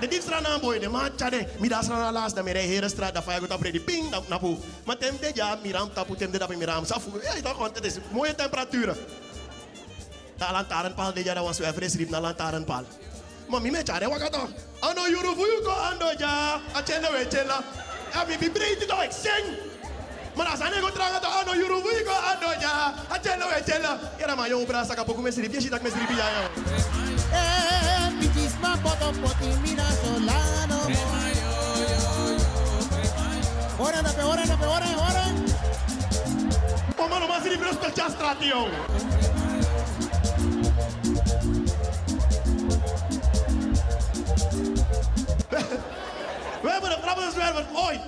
De 0.00 0.08
diepstraat 0.08 0.44
aan 0.44 0.60
boy, 0.60 0.78
de 0.78 0.88
man 0.88 1.14
tjade, 1.16 1.46
middags 1.58 1.90
aan 1.90 2.12
laatst, 2.12 2.34
dan 2.34 2.44
meer 2.44 2.56
hele 2.56 2.88
straat, 2.88 3.14
dan 3.14 3.22
vaak 3.22 3.52
op 3.52 3.62
die 3.62 3.80
ping, 3.80 4.10
dan 4.10 4.24
napu. 4.28 4.56
Maar 4.84 4.96
tem 4.96 5.16
de 5.20 5.30
ja, 5.34 5.58
miram 5.62 5.92
tapu, 5.92 6.16
tem 6.16 6.30
de 6.30 6.38
dat 6.38 6.56
miram 6.56 6.84
safu. 6.84 7.10
Ja, 7.22 7.40
toch, 7.42 7.58
want 7.58 7.76
het 7.76 7.84
is 7.84 7.94
mooie 8.10 8.34
temperaturen. 8.34 8.96
De 10.36 10.46
lantaarnpaal, 10.52 11.12
de 11.12 11.24
ja, 11.24 11.34
dat 11.34 11.44
was 11.44 11.56
zwerver, 11.56 11.82
is 11.82 11.94
riep 11.94 12.10
naar 12.10 12.20
lantaarnpaal. 12.20 12.84
Maar 13.48 13.60
mi 13.60 13.70
me 13.70 13.82
tjade, 13.82 14.08
wat 14.08 14.32
toch? 14.32 14.48
Ano 14.80 15.06
yuru 15.08 15.34
fuyu 15.34 15.62
ko 15.62 15.70
ando 15.70 16.12
ja, 16.18 16.60
achende 16.72 17.08
we 17.10 17.26
chela. 17.28 17.62
Ja, 18.12 18.24
mi 18.40 18.50
breed 18.50 18.88
toch, 18.88 19.02
ik 19.02 19.12
zing. 19.22 19.46
Als 20.50 20.58
hij 20.58 20.68
niet 20.68 20.90
gaat 20.94 21.22
toch, 21.22 21.40
ano 21.40 21.54
yuru 21.54 21.80
fuyu 21.80 22.04
ko 22.04 22.12
ando 22.12 22.50
ja, 22.60 22.94
chela. 23.66 23.98
Ja, 24.18 24.34
maar 24.34 24.48
jong, 24.48 24.66
brasa 24.66 24.94
kapoku 24.94 25.22
me 25.22 25.32
sirip, 25.32 25.52
je 25.52 25.60
ziet 25.60 25.70
dat 25.70 25.82
me 25.82 25.90
sirip 25.90 26.08
ja, 26.08 26.28
ja. 26.28 26.48
Eh, 27.32 27.59
pitisma 28.60 28.76
poto 28.82 29.12
poti 29.20 29.48
mira 29.62 29.84
solano. 30.02 30.78
Da 36.96 37.06
pe, 37.06 37.56
da 37.80 37.90
pe, 37.90 38.10
straat, 38.10 38.44
jong. 38.44 38.70
We 46.62 46.70
hebben 46.70 46.90
de 46.90 46.96
grappigste 47.02 47.32
zwerver 47.32 47.66
ooit. 47.74 48.00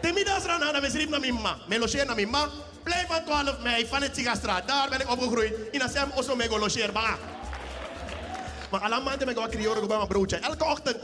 De 0.00 0.12
middags 0.12 0.44
ran 0.44 0.62
aan, 0.62 0.80
we 0.80 0.90
schreef 0.90 1.08
mijn 1.08 1.34
ma. 1.34 1.56
Me 1.68 1.78
logeer 1.78 2.06
naar 2.06 2.14
mijn 2.14 2.30
ma. 2.30 2.48
Blijf 2.82 3.06
van 3.06 3.24
12 3.24 3.62
mei 3.62 3.86
van 3.86 4.02
het 4.02 4.16
Sigastraat. 4.16 4.68
Daar 4.68 4.88
ben 4.88 5.00
ik 5.00 5.10
opgegroeid. 5.10 5.54
In 5.70 5.82
Assem 5.82 6.10
Osso 6.14 6.36
me 6.36 6.48
go 6.48 6.58
logeer 6.58 6.92
ba. 6.92 7.18
Maar 8.72 8.80
alle 8.80 9.00
maanden 9.00 9.18
ben 9.18 9.28
ik 9.28 9.36
wat 9.36 9.50
creëren 9.50 9.86
bij 9.88 9.96
mijn 9.96 10.08
broodje. 10.08 10.36
Elke 10.36 10.64
ochtend. 10.64 10.96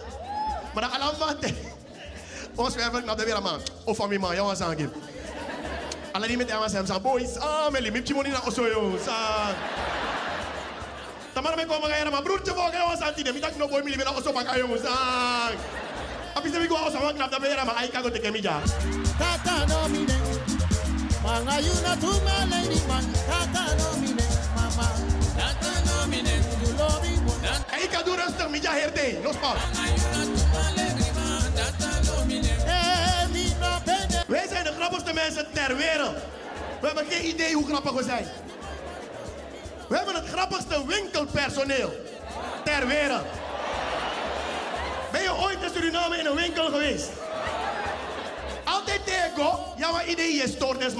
Maar 0.74 0.82
dan 0.82 1.00
alle 1.00 1.12
maanden. 1.18 1.56
Ons 2.54 2.72
zwerver 2.72 3.04
naar 3.04 3.16
de 3.16 3.24
weer 3.24 3.42
man. 3.42 3.60
Of 3.84 3.96
van 3.96 4.08
mijn 4.08 4.20
ma, 4.20 4.34
jou 4.34 4.46
was 4.46 4.60
aangeven. 4.60 4.92
Alle 6.12 6.26
die 6.26 6.36
met 6.36 6.50
hem 6.50 6.86
zijn 6.86 7.02
boys. 7.02 7.36
Ah, 7.36 7.70
me 7.70 7.80
limit 7.80 8.08
je 8.08 8.14
money 8.14 8.30
naar 8.30 8.46
Osso 8.46 8.66
yo. 8.66 8.98
Sa. 9.04 9.14
Tamara 11.32 11.54
me 11.54 11.66
komen 11.66 11.90
gaan, 11.90 12.10
maar 12.10 12.22
broertje 12.22 12.52
voor 12.54 12.72
jou 12.72 12.90
was 12.90 13.00
aan 13.00 13.12
het 13.14 13.24
doen. 13.24 13.36
Ik 13.36 13.56
no 13.56 13.68
boy, 13.68 13.82
me 13.82 13.90
limit 13.90 14.04
naar 14.04 14.16
Osso 14.16 14.32
baka 14.32 14.56
yo. 14.56 14.76
Sa. 14.82 14.90
Abi 16.34 16.50
se 16.50 16.58
mi 16.58 16.66
go 16.66 16.74
Osso, 16.74 17.00
want 17.00 17.14
knap 17.14 17.30
dat 17.30 17.40
weer 17.40 17.64
maar 17.64 17.84
ik 17.84 17.92
kan 17.92 18.02
go 18.02 18.10
teken 18.10 18.32
mi 18.32 18.42
ja. 18.42 18.60
Tata 19.18 19.64
no 19.66 19.88
mine. 19.88 20.16
Manga 21.22 21.60
you 21.60 21.74
my 22.24 22.44
lady 22.50 22.80
man. 22.86 23.04
Tata 23.28 23.74
no 23.76 23.98
mine. 24.00 24.26
Mama. 24.54 24.88
Tata 25.36 25.70
no. 25.84 25.98
You 26.64 26.76
love. 26.78 27.17
Ik 27.82 27.90
kan 27.90 28.04
doen 28.04 28.16
rustig, 28.16 28.48
mi 28.48 28.58
ja 28.62 28.72
herde. 28.72 29.18
No. 29.22 29.30
Wij 34.26 34.46
zijn 34.48 34.64
de 34.64 34.72
grappigste 34.76 35.12
mensen 35.12 35.46
ter 35.52 35.76
wereld. 35.76 36.16
We 36.80 36.86
hebben 36.86 37.04
geen 37.08 37.26
idee 37.26 37.54
hoe 37.54 37.66
grappig 37.66 37.92
we 37.92 38.02
zijn. 38.02 38.26
We 39.88 39.96
hebben 39.96 40.14
het 40.14 40.28
grappigste 40.28 40.86
winkelpersoneel 40.86 41.92
ter 42.64 42.86
wereld. 42.86 43.26
Ben 45.12 45.22
je 45.22 45.32
ooit 45.34 45.62
in 45.62 45.70
Suriname 45.74 46.18
in 46.18 46.26
een 46.26 46.34
winkel 46.34 46.64
geweest? 46.64 47.08
Altijd 48.64 49.00
tegen, 49.04 49.58
ja, 49.76 49.92
wat 49.92 50.02
idee 50.06 50.32
is 50.32 50.52
stoort 50.52 50.80
is. 50.80 50.92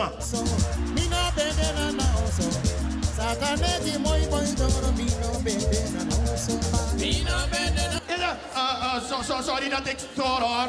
Moi 3.29 4.55
doro 4.57 4.93
mino 4.97 5.41
bebe 5.45 5.81
na 5.93 6.03
na 6.05 6.33
oso. 6.33 6.57
Mina 6.97 7.47
bebe 7.53 7.85
na. 7.93 8.17
Ja, 8.17 8.37
uh, 8.57 8.97
uh, 8.97 9.09
so, 9.09 9.23
so, 9.23 9.43
sorry 9.43 9.69
dat 9.69 9.87
ik 9.87 9.99
stoor 10.13 10.41
hoor. 10.41 10.69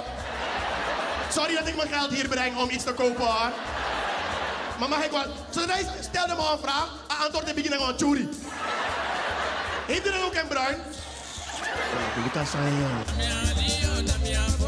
Sorry 1.31 1.55
dat 1.55 1.67
ik 1.67 1.75
mijn 1.75 1.89
geld 1.89 2.11
hier 2.11 2.27
breng 2.27 2.57
om 2.57 2.69
iets 2.69 2.83
te 2.83 2.93
kopen 2.93 3.25
hoor. 3.25 3.51
Maar 4.79 4.89
mag 4.89 5.03
ik 5.03 5.11
wel... 5.11 5.25
Zodra 5.49 5.73
hij 5.73 5.85
stelde 6.01 6.35
me 6.35 6.51
een 6.51 6.59
vraag, 6.61 6.89
een 7.07 7.17
antwoord 7.25 7.45
te 7.47 7.53
beginnen 7.53 7.79
gewoon 7.79 7.97
churi. 7.97 8.29
Heeft 9.87 10.07
u 10.07 10.11
dan 10.11 10.23
ook 10.23 10.33
in 10.33 10.47
bruin? 10.47 10.77
Ja, 12.15 12.33
dat 12.33 12.47
zijn 12.47 12.73
In 14.23 14.58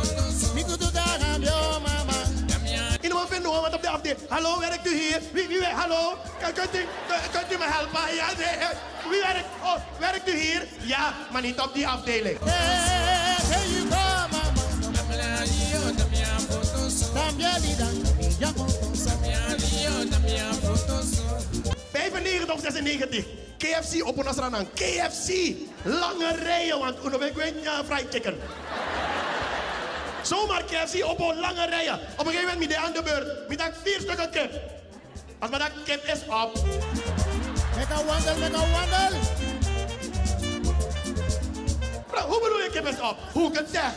hoor, 3.45 3.61
wat 3.61 3.73
op 3.73 3.81
de 3.81 3.89
afdeling. 3.89 4.19
Hallo, 4.29 4.59
werkt 4.59 4.87
u 4.87 4.97
hier? 4.99 5.21
Wie, 5.33 5.47
wie? 5.47 5.63
Hallo? 5.65 6.17
Kunt 6.53 6.57
u, 6.75 6.79
kun- 7.07 7.31
kunt 7.31 7.51
u 7.53 7.57
me 7.57 7.65
helpen? 7.67 8.15
Ja, 8.15 8.27
eh, 8.29 8.67
wie 9.09 9.19
werkt? 9.21 9.45
Oh, 9.63 9.75
werkt 9.99 10.27
u 10.29 10.35
hier? 10.37 10.67
Ja, 10.81 11.13
maar 11.31 11.41
niet 11.41 11.59
op 11.59 11.73
die 11.73 11.87
afdeling. 11.87 12.37
Hey 12.43 13.67
you 13.67 13.81
go 13.81 13.95
mama. 14.31 14.49
Tambia 17.13 17.57
lida. 17.57 17.87
Ya 18.39 18.47
fotos. 18.53 19.09
95 21.91 22.49
of 22.53 22.59
96. 22.61 23.25
KFC 23.57 24.05
op 24.07 24.25
aan. 24.25 24.67
KFC. 24.73 25.55
Lange 25.83 26.35
rijen, 26.43 26.79
want 26.79 26.95
uno 27.05 27.17
weet 27.19 27.37
ik 27.37 27.63
ja, 27.63 27.83
fried 27.83 28.07
chicken. 28.09 28.35
Zomaar 30.21 30.63
KFC 30.63 31.05
op 31.05 31.19
een 31.19 31.39
lange 31.39 31.65
rijen. 31.65 31.99
Op 32.17 32.25
een 32.25 32.33
gegeven 32.33 32.41
moment 32.41 32.59
met 32.59 32.69
de 32.69 32.77
aan 32.77 32.93
de 32.93 33.03
beurt. 33.03 33.47
Met 33.47 33.57
dat 33.57 33.71
vier 33.83 33.99
stukken 33.99 34.29
kip. 34.29 34.59
Als 35.39 35.49
maar 35.49 35.59
dat 35.59 35.71
kip 35.85 36.03
is 36.03 36.19
op. 36.27 36.53
Met 37.75 37.89
een 37.89 38.05
wandel, 38.05 38.37
met 38.37 38.53
een 38.53 38.71
wandel. 38.71 39.19
Bro, 42.07 42.27
hoe 42.27 42.39
bedoel 42.41 42.61
je 42.61 42.69
kip 42.71 42.87
is 42.87 42.99
op? 42.99 43.17
Hoe 43.33 43.49
ik 43.49 43.57
het 43.57 43.69
zeg? 43.71 43.91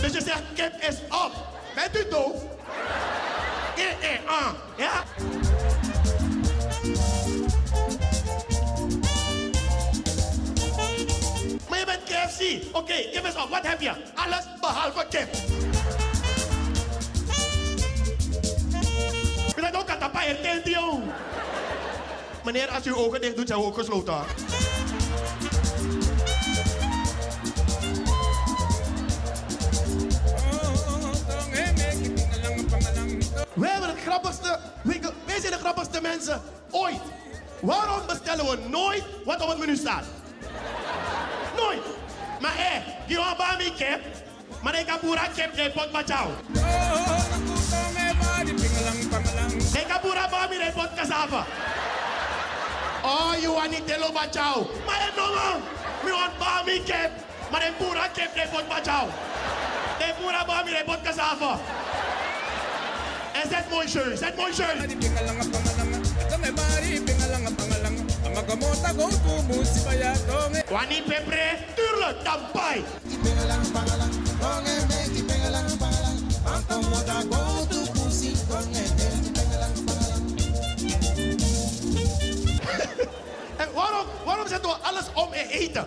Dus 0.00 0.12
je 0.12 0.22
zegt 0.22 0.42
kip 0.54 0.72
is 0.88 0.96
op. 1.08 1.32
Bent 1.74 2.06
u 2.06 2.08
doof? 2.10 2.42
Eh, 3.76 4.14
eh, 4.14 4.18
ah. 4.26 4.52
Ja? 4.76 5.04
Oké, 12.52 12.76
Okay, 12.76 13.08
give 13.12 13.26
us 13.26 13.34
wat 13.34 13.48
What 13.48 13.66
have? 13.66 13.96
Alles 14.14 14.44
behalve 14.60 15.06
kip. 15.10 15.28
Ik 19.46 19.58
zijn 19.58 19.76
ook 19.76 19.88
aan 19.88 20.02
het 20.02 20.12
paard 20.12 20.42
tegen 20.42 21.02
Meneer, 22.44 22.68
als 22.68 22.86
u 22.86 22.90
uw 22.90 22.96
ogen 22.96 23.20
dicht 23.20 23.36
doet, 23.36 23.48
zijn 23.48 23.60
we 23.60 23.64
ook 23.64 23.78
gesloten. 23.78 24.14
We 33.54 33.68
hebben 33.68 33.88
het 33.88 33.98
grappigste, 34.06 34.58
wij 35.26 35.40
zijn 35.40 35.52
de 35.52 35.58
grappigste 35.58 36.00
mensen 36.00 36.42
ooit. 36.70 37.00
Waarom 37.60 38.06
bestellen 38.06 38.44
we 38.44 38.68
nooit 38.68 39.04
wat 39.24 39.42
op 39.42 39.48
het 39.48 39.58
menu 39.58 39.76
staat? 39.76 40.04
Nooit! 41.56 42.01
Maar 42.42 42.52
hé, 42.54 42.82
die 43.06 43.16
gaan 43.16 43.36
bij 43.36 43.54
mij 43.56 43.72
kip. 43.76 44.00
Maar 44.62 44.78
ik 44.78 44.86
heb 44.86 45.00
pura 45.00 45.26
kip, 45.34 45.56
nee, 45.56 45.70
pot 45.70 45.92
bachao. 45.92 46.30
Ik 49.72 49.86
heb 49.88 50.02
bij 50.02 50.46
mij, 50.48 50.58
nee, 50.58 50.72
pot 50.72 50.88
cassava. 50.96 51.44
Oh, 53.02 53.32
you 53.40 53.54
want 53.54 53.70
niet 53.70 53.86
telo 53.86 54.12
bachao. 54.12 54.70
Maar 54.86 55.00
hé, 55.02 55.08
no 55.16 55.34
man. 55.34 55.60
Mi 56.04 56.10
want 56.10 56.38
bij 56.38 56.62
mij 56.64 56.82
kip. 56.84 57.10
Maar 57.50 57.66
ik 57.66 57.76
pura 57.76 58.06
kip, 58.06 58.34
nee, 58.34 58.46
pot 58.46 58.68
bachao. 58.68 59.08
Nee, 59.98 60.12
pura 60.20 60.44
bij 60.44 60.62
mij, 60.64 60.72
nee, 60.72 60.84
pot 60.84 61.02
cassava. 61.02 61.58
En 63.32 63.48
zet 63.48 63.70
mooi 63.70 63.88
shirt, 63.88 64.18
zet 64.18 64.36
mooi 69.46 69.64
shirt. 69.64 70.70
Wani 70.70 71.02
pepre, 71.02 71.56
tuurlijk, 71.74 72.24
dan 72.24 72.40
pai. 72.52 72.84
En 83.56 83.68
waarom, 83.74 84.06
waarom 84.24 84.48
zetten 84.48 84.70
we 84.70 84.76
alles 84.82 85.04
om 85.14 85.32
in 85.32 85.46
eten? 85.46 85.86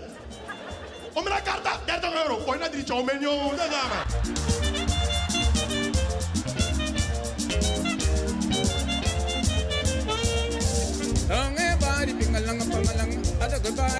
Om 1.13 1.25
een 1.25 1.43
karta, 1.43 1.79
30 1.85 2.13
euro. 2.13 2.37
Gooi 2.37 2.59
naar 2.59 2.69
drie 2.69 2.83
dat 3.57 3.67
gaan 3.69 3.89
we. 3.89 4.44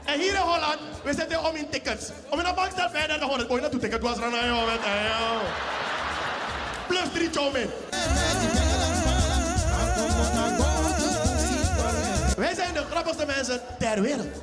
En 0.05 0.20
hier 0.20 0.34
in 0.34 0.41
Holland, 0.41 0.80
we 1.03 1.13
zetten 1.13 1.45
om 1.45 1.55
in 1.55 1.70
tickets. 1.70 2.09
Om 2.30 2.39
in 2.39 2.45
een 2.45 2.55
bank 2.55 2.72
staat 2.72 2.91
verder 2.91 3.20
dan 3.20 3.28
100. 3.30 3.49
Boy, 3.49 3.59
naartoe 3.59 3.80
ticket 3.80 4.01
was 4.01 4.22
aan 4.22 4.32
jou 4.32 4.66
met. 4.66 4.80
Plus 6.88 7.11
drie 7.13 7.30
chomen. 7.32 7.70
Wij 12.38 12.55
zijn 12.55 12.74
de 12.74 12.84
grappigste 12.91 13.26
mensen 13.26 13.61
ter 13.80 14.01
wereld. 14.01 14.41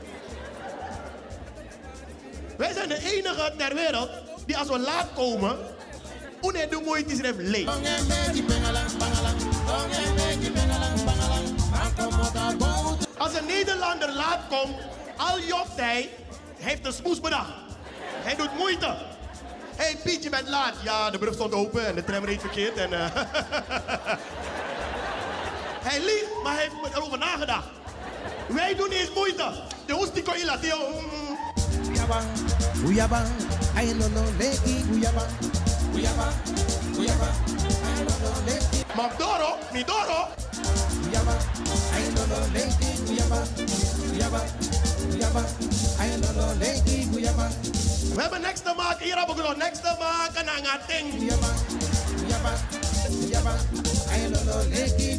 Wij 2.57 2.73
zijn 2.73 2.89
de 2.89 2.99
enige 3.13 3.53
ter 3.57 3.75
wereld 3.75 4.11
die 4.47 4.57
als 4.59 4.69
we 4.69 4.79
laat 4.79 5.07
komen, 5.15 5.57
une 6.41 6.69
de 6.69 6.81
moeite 6.85 7.13
is 7.13 7.19
er 7.19 7.35
leeg. 7.37 7.69
Als 13.19 13.35
een 13.35 13.47
Nederlander 13.47 14.13
laat 14.13 14.41
komt, 14.49 14.77
al 15.17 15.41
jokt 15.41 15.77
hij, 15.77 16.11
heeft 16.59 16.87
een 16.87 16.93
smoes 16.93 17.21
bedacht. 17.21 17.53
Hij 18.23 18.37
doet 18.37 18.57
moeite. 18.57 18.97
Hé 19.77 19.85
hey, 19.85 19.97
Piet, 20.05 20.23
je 20.23 20.31
bent 20.31 20.49
laat. 20.49 20.75
Ja, 20.85 21.11
de 21.11 21.19
brug 21.19 21.35
stond 21.35 21.53
open 21.53 21.87
en 21.87 21.95
de 21.95 22.05
tram 22.05 22.25
reed 22.25 22.41
verkeerd. 22.41 22.77
En, 22.77 22.93
eh, 22.93 23.07
hij 25.89 25.99
liegt, 26.01 26.43
maar 26.43 26.55
hij 26.55 26.63
heeft 26.63 26.97
erover 26.97 27.19
nagedacht. 27.19 27.69
Wij 28.47 28.75
doen 28.75 28.91
eens 28.91 29.13
moeite. 29.15 29.53
De 29.87 29.93
hoest 29.93 30.15
die 30.15 30.23
kon 30.23 30.39
je 30.39 30.45
laten. 30.45 30.69
No 33.99 34.09
no 34.09 35.62
Magdoro, 38.95 39.57
Midoro. 39.73 40.29
We 48.15 48.21
hebben 48.21 48.41
niks 48.41 48.61
te 48.61 48.75
maken. 48.77 49.05
Hier 49.05 49.17
hebben 49.17 49.37
we 49.37 49.43
nog 49.43 49.57
niks 49.57 49.81
te 49.81 49.97
maken 49.99 50.49
aan 50.49 50.63
het. 50.65 50.83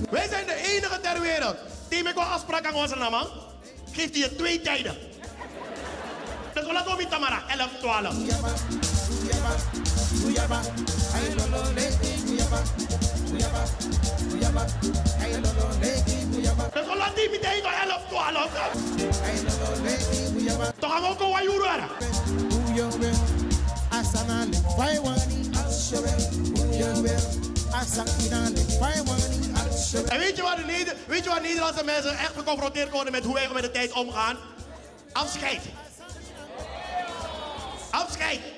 Wij 0.10 0.28
zijn 0.30 0.46
de 0.46 0.56
enige 0.56 1.00
ter 1.02 1.22
wereld 1.22 1.56
die 1.90 2.04
met 2.04 2.18
een 2.18 2.24
afspraak 2.24 2.66
aan 2.66 2.74
onze 2.74 2.96
naam. 2.96 3.28
Geeft 3.92 4.16
je 4.16 4.36
twee 4.36 4.62
tijden. 4.62 4.96
Dus 6.54 6.66
we 6.66 6.74
laten 6.74 6.98
we 6.98 7.08
Tamara, 7.08 7.44
11, 7.48 7.70
12. 7.80 8.14
Guyaba, 8.14 8.50
Guyaba, 9.22 9.56
I 10.14 11.36
no 11.36 11.46
no 11.48 11.64
leki 11.74 12.12
Guyaba, 12.26 12.60
Guyaba, 13.30 13.64
Guyaba, 14.30 14.64
I 15.20 15.32
no 15.42 15.52
no 15.58 15.66
leki 15.82 16.16
Guyaba. 16.32 16.70
Dus 16.74 16.86
we 16.86 16.96
laten 16.98 17.16
die 17.16 17.30
meteen 17.30 17.64
11, 17.64 18.02
12. 18.10 18.50
I 19.26 19.44
no 19.44 19.54
no 19.62 19.82
leki 19.84 20.34
Guyaba. 20.34 20.74
Toch 20.80 20.92
gaan 20.92 21.02
we 21.02 21.08
ook 21.08 21.22
een 21.22 21.30
wajuru 21.30 21.64
Uyobe, 22.70 23.12
asana 23.90 24.46
le 24.46 24.58
faiwani, 24.78 25.50
ashobe, 25.66 26.14
uyobe, 26.62 27.16
asakina 27.72 28.50
le 28.50 28.66
faiwani, 28.80 29.52
ashobe. 29.54 30.10
En 30.10 30.20
weet 30.20 30.36
je, 30.36 30.42
waar 30.42 30.56
de 30.56 30.64
Neder 30.64 30.96
weet 31.08 31.24
je 31.24 31.30
waar 31.30 31.42
Nederlandse 31.42 31.84
mensen 31.84 32.18
echt 32.18 32.34
geconfronteerd 32.38 32.92
worden 32.92 33.12
met 33.12 33.24
hoe 33.24 33.34
wij 33.34 33.50
met 33.54 33.64
de 33.64 33.72
tijd 33.72 33.92
omgaan? 33.92 34.38
Afscheid. 35.14 35.62
Afscheid. 37.92 38.53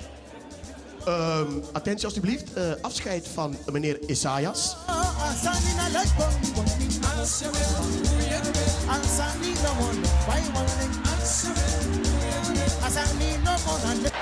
Um, 1.07 1.63
attentie 1.73 2.05
alstublieft. 2.05 2.57
Uh, 2.57 2.71
afscheid 2.81 3.27
van 3.33 3.57
meneer 3.71 3.99
Isaias. 4.09 4.75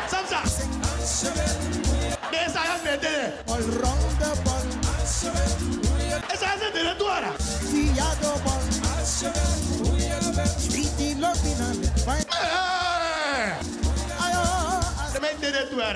Samsa. 0.09 0.41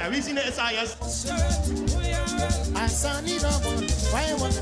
Wie 0.09 0.24
zien 0.24 0.36
de 0.36 0.41
one. 4.39 4.53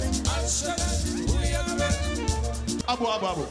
Abu, 2.85 3.07
abu, 3.07 3.25
abu. 3.25 3.43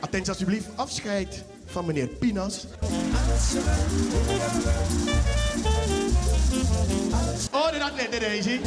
Attentie 0.00 0.32
alsjeblieft. 0.32 0.66
Afscheid 0.76 1.44
van 1.66 1.86
meneer 1.86 2.06
Pinas. 2.06 2.66
Oh, 7.52 7.80
had 7.80 7.96
net 7.96 8.12
de 8.12 8.18
deze. 8.18 8.60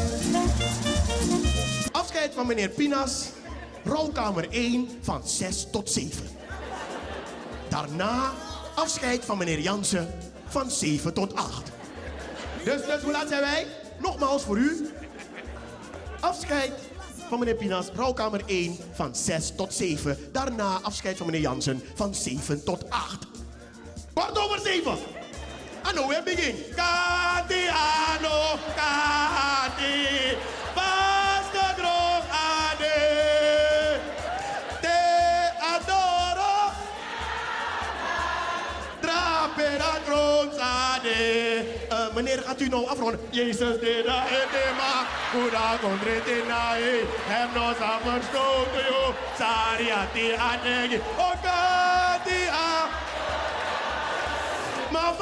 Afscheid 1.91 2.33
van 2.33 2.47
meneer 2.47 2.69
Pinas. 2.69 3.25
Rolkamer 3.83 4.49
1 4.49 4.89
van 5.01 5.27
6 5.27 5.67
tot 5.71 5.89
7. 5.89 6.27
Daarna 7.69 8.31
afscheid 8.75 9.25
van 9.25 9.37
meneer 9.37 9.59
Jansen 9.59 10.30
van 10.51 10.71
7 10.71 11.13
tot 11.13 11.35
8. 11.35 11.71
Dus, 12.63 12.85
dus 12.85 13.01
hoe 13.01 13.11
laat 13.11 13.27
zijn 13.27 13.41
wij? 13.41 13.67
Nogmaals 13.99 14.43
voor 14.43 14.57
u. 14.57 14.89
Afscheid 16.19 16.71
van 17.29 17.39
meneer 17.39 17.55
Pinas, 17.55 17.89
rouwkamer 17.95 18.41
1 18.45 18.77
van 18.93 19.15
6 19.15 19.51
tot 19.55 19.73
7. 19.73 20.17
Daarna 20.31 20.79
afscheid 20.81 21.17
van 21.17 21.25
meneer 21.25 21.41
Jansen 21.41 21.83
van 21.95 22.15
7 22.15 22.63
tot 22.63 22.89
8. 22.89 23.27
Kwart 24.13 24.37
over 24.37 24.59
7. 24.59 24.97
En 25.83 25.95
nou 25.95 26.07
we 26.07 26.21
begin. 26.25 26.55
Kati 26.75 27.67
ano, 27.67 28.59
kati. 28.75 30.37
Pas 30.73 31.51
de 31.51 32.00
Trapera 39.55 39.99
droog 40.05 40.49
ade. 40.59 41.65
Uh, 41.91 42.15
meneer, 42.15 42.41
gaat 42.45 42.61
u 42.61 42.67
nou 42.67 42.87
afronden? 42.87 43.19
Jezus, 43.29 43.79
de 43.79 44.03
da 44.05 44.23
edema. 44.25 44.93
Kuda 45.31 45.77
kondrete 45.81 46.43
nae. 46.47 47.03
Hem 47.27 47.49
no 47.53 47.73
samen 47.79 48.21
stoten 48.29 48.85
yo. 48.89 49.13
Sariati 49.37 50.31
anegi. 50.33 50.99
O 51.17 51.31
kati 51.43 52.47
a. 52.47 52.89
Ma 54.91 55.13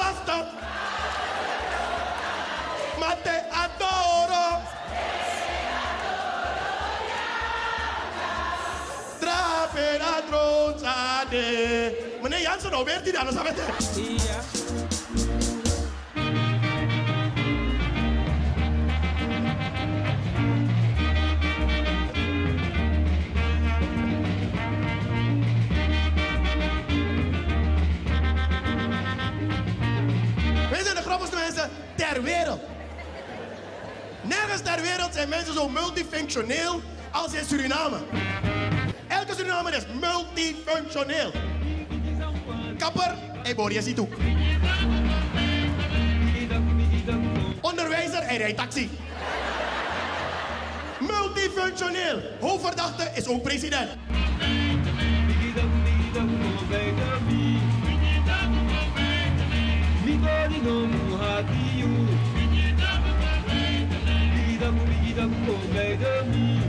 Wij 12.85 13.01
zijn 13.03 13.25
de 13.25 13.31
sapete? 13.33 13.61
mensen 31.33 31.69
ter 31.95 32.23
wereld. 32.23 32.61
Nergens 34.21 34.61
ter 34.61 34.81
wereld 34.81 35.13
zijn 35.13 35.29
mensen 35.29 35.53
zo 35.53 35.69
multifunctioneel 35.69 36.81
als 37.11 37.33
in 37.33 37.45
Suriname. 37.45 37.97
Elke 39.07 39.33
Surinamer 39.35 39.73
is 39.73 39.85
multifunctioneel. 39.99 41.48
Kapper, 42.79 43.15
hij 43.43 43.55
boor 43.55 43.71
je 43.71 43.81
ziet. 43.81 43.99
Onderwijzer, 47.61 48.23
hij 48.23 48.37
rijdt 48.37 48.57
taxi. 48.57 48.89
Multifunctioneel. 50.99 52.21
Hoofdverdachte 52.39 53.11
is 53.15 53.27
ook 53.27 53.41
president. 53.41 53.89
We 65.81 66.68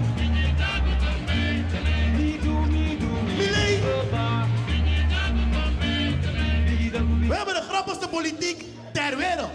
politiek 8.11 8.65
ter 8.93 9.17
wereld. 9.17 9.51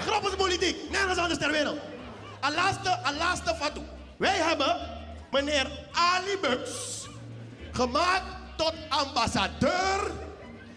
Grappigste 0.00 0.36
politiek, 0.36 0.76
nergens 0.90 1.18
anders 1.18 1.38
ter 1.38 1.50
wereld. 1.50 1.78
Een 2.40 2.54
laatste, 2.54 2.98
een 3.04 3.16
laatste 3.16 3.54
fatu. 3.54 3.80
Wij 4.16 4.36
hebben 4.36 4.76
meneer 5.30 5.70
Ali 5.92 6.38
Bux 6.40 6.70
gemaakt 7.72 8.24
tot 8.56 8.72
ambassadeur 8.88 10.10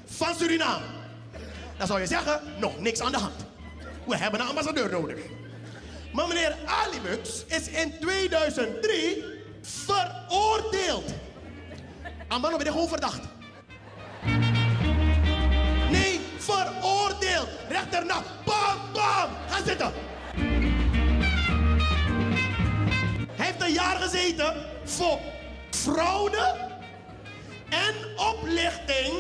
van 0.06 0.36
Suriname. 0.36 0.86
Dan 1.78 1.88
zou 1.88 2.00
je 2.00 2.08
zeggen, 2.08 2.42
nog 2.60 2.80
niks 2.80 3.02
aan 3.02 3.12
de 3.12 3.18
hand. 3.18 3.46
We 4.06 4.18
hebben 4.18 4.40
een 4.40 4.48
ambassadeur 4.48 4.90
nodig. 4.90 5.20
Maar 6.14 6.28
meneer 6.28 6.56
Ali 6.66 7.02
Bux 7.02 7.46
is 7.46 7.68
in 7.68 8.00
2003 8.00 9.24
veroordeeld. 9.62 11.12
Amano 12.28 12.58
ben 12.58 12.66
je 12.66 12.72
gewoon 12.72 12.88
verdacht. 12.88 13.20
Veroordeeld. 17.70 17.92
Rechter 17.92 18.06
na. 18.06 18.24
Bam, 18.46 18.92
bam. 18.94 19.30
Ga 19.50 19.64
zitten. 19.66 19.92
Hij 23.36 23.46
heeft 23.46 23.62
een 23.62 23.72
jaar 23.72 23.96
gezeten 23.96 24.54
voor 24.84 25.20
fraude 25.72 26.56
en 27.70 27.96
oplichting 28.18 29.14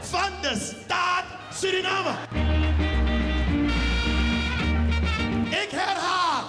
van 0.00 0.30
de 0.40 0.74
staat 0.84 1.24
Suriname. 1.52 2.10
Ik 5.50 5.70
herhaal. 5.70 6.44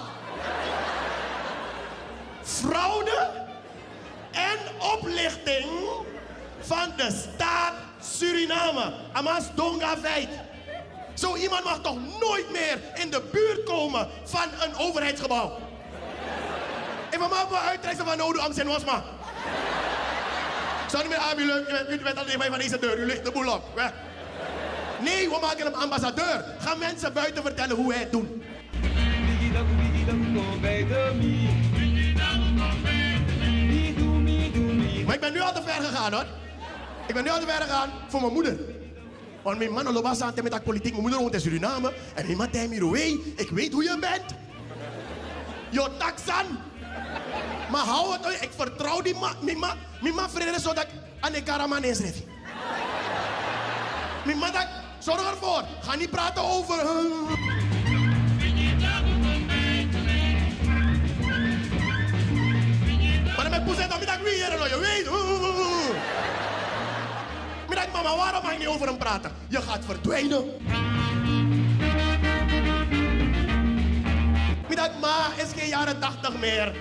Fraude 2.42 3.30
en 4.32 4.58
oplichting 4.92 5.66
van 6.60 6.92
de 6.96 7.10
staat 7.10 7.74
Suriname. 8.00 8.92
Amas 9.12 9.54
Donga 9.54 9.96
feit. 9.96 10.28
Zo 11.14 11.36
iemand 11.36 11.64
mag 11.64 11.80
toch 11.80 11.98
nooit 12.20 12.50
meer 12.52 12.78
in 12.94 13.10
de 13.10 13.22
buurt 13.32 13.64
komen 13.64 14.08
van 14.24 14.48
een 14.60 14.76
overheidsgebouw. 14.76 15.58
Even 17.10 17.28
maar 17.28 17.46
voor 17.48 17.58
uittrekken 17.58 18.06
van 18.06 18.16
Nodu 18.16 18.38
Amsen 18.38 18.66
Wasma. 18.66 19.04
Zou 20.90 21.02
niet 21.02 21.12
meer 21.12 21.26
aanbieden, 21.28 21.66
u 21.90 22.02
bent 22.02 22.18
alleen 22.18 22.38
maar 22.38 22.48
van 22.48 22.58
deze 22.58 22.78
deur, 22.78 22.98
u 22.98 23.06
ligt 23.06 23.24
de 23.24 23.30
boel 23.30 23.52
op. 23.52 23.62
Nee, 25.00 25.28
we 25.28 25.38
maken 25.40 25.64
hem 25.64 25.74
ambassadeur. 25.74 26.44
Ga 26.58 26.74
mensen 26.74 27.12
buiten 27.12 27.42
vertellen 27.42 27.76
hoe 27.76 27.92
hij 27.92 28.00
het 28.00 28.12
doet. 28.12 28.28
Maar 35.06 35.14
ik 35.14 35.20
ben 35.20 35.32
nu 35.32 35.40
al 35.40 35.52
te 35.52 35.62
ver 35.62 35.82
gegaan 35.84 36.12
hoor. 36.12 36.26
Ik 37.06 37.14
ben 37.14 37.24
nu 37.24 37.30
al 37.30 37.38
te 37.38 37.46
ver 37.46 37.62
gegaan 37.62 37.90
voor 38.08 38.20
mijn 38.20 38.32
moeder. 38.32 38.58
Want 39.44 39.58
mijn 39.58 39.72
man 39.72 39.92
loopt 39.92 40.20
aan 40.22 40.32
met 40.42 40.52
dat 40.52 40.64
politiek. 40.64 40.90
Mijn 40.90 41.02
moeder 41.02 41.20
woont 41.20 41.34
in 41.34 41.40
Suriname. 41.40 41.92
En 42.14 42.26
mijn 42.26 42.36
man 42.36 42.50
mij, 42.50 43.20
ik 43.36 43.50
weet 43.50 43.72
hoe 43.72 43.82
je 43.82 43.96
bent. 44.00 44.34
Je 45.70 45.90
taxan. 45.98 46.46
Maar 47.70 47.84
hou 47.84 48.12
het, 48.12 48.42
ik 48.42 48.50
vertrouw 48.56 49.00
die 49.00 49.14
man. 49.14 49.34
Mijn 49.40 49.58
man, 49.58 49.76
mijn 50.00 50.14
man 50.14 50.30
vrede 50.30 50.60
zodat 50.60 50.84
ik 50.84 50.88
aan 51.20 51.32
de 51.32 51.42
karaman 51.42 51.84
inschrijf. 51.84 52.16
Mijn 54.24 54.38
man 54.38 54.52
dat, 54.52 54.66
zorg 54.98 55.30
ervoor. 55.30 55.64
Ga 55.80 55.94
niet 55.94 56.10
praten 56.10 56.42
over... 56.42 56.84
Maar 63.36 63.50
dan 63.50 63.64
ben 63.64 63.74
ik 63.84 63.90
dan 63.90 64.18
ik 64.18 64.24
weer 64.24 64.68
je 64.68 64.78
weet. 64.78 65.53
Middag, 67.84 68.02
mama, 68.02 68.16
waarom 68.16 68.42
mag 68.42 68.52
je 68.52 68.58
niet 68.58 68.66
over 68.66 68.86
hem 68.86 68.96
praten? 68.96 69.32
Je 69.48 69.62
gaat 69.62 69.84
verdwijnen. 69.84 70.44
Middag, 74.68 74.90
ma 75.00 75.26
is 75.36 75.52
geen 75.56 75.68
jaren 75.68 76.00
80 76.00 76.38
meer. 76.38 76.74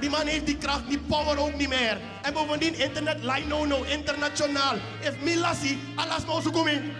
Die 0.00 0.10
man 0.10 0.26
heeft 0.26 0.46
die 0.46 0.56
kracht, 0.56 0.88
die 0.88 0.98
power 0.98 1.38
ook 1.38 1.54
niet 1.54 1.68
meer. 1.68 1.98
En 2.22 2.32
bovendien, 2.32 2.78
internet, 2.78 3.18
line 3.22 3.46
no 3.46 3.64
no, 3.64 3.82
internationaal. 3.82 4.74
If 5.00 5.20
Milasi, 5.20 5.78
maar 5.94 6.42
zo 6.42 6.50
komen. 6.50 6.92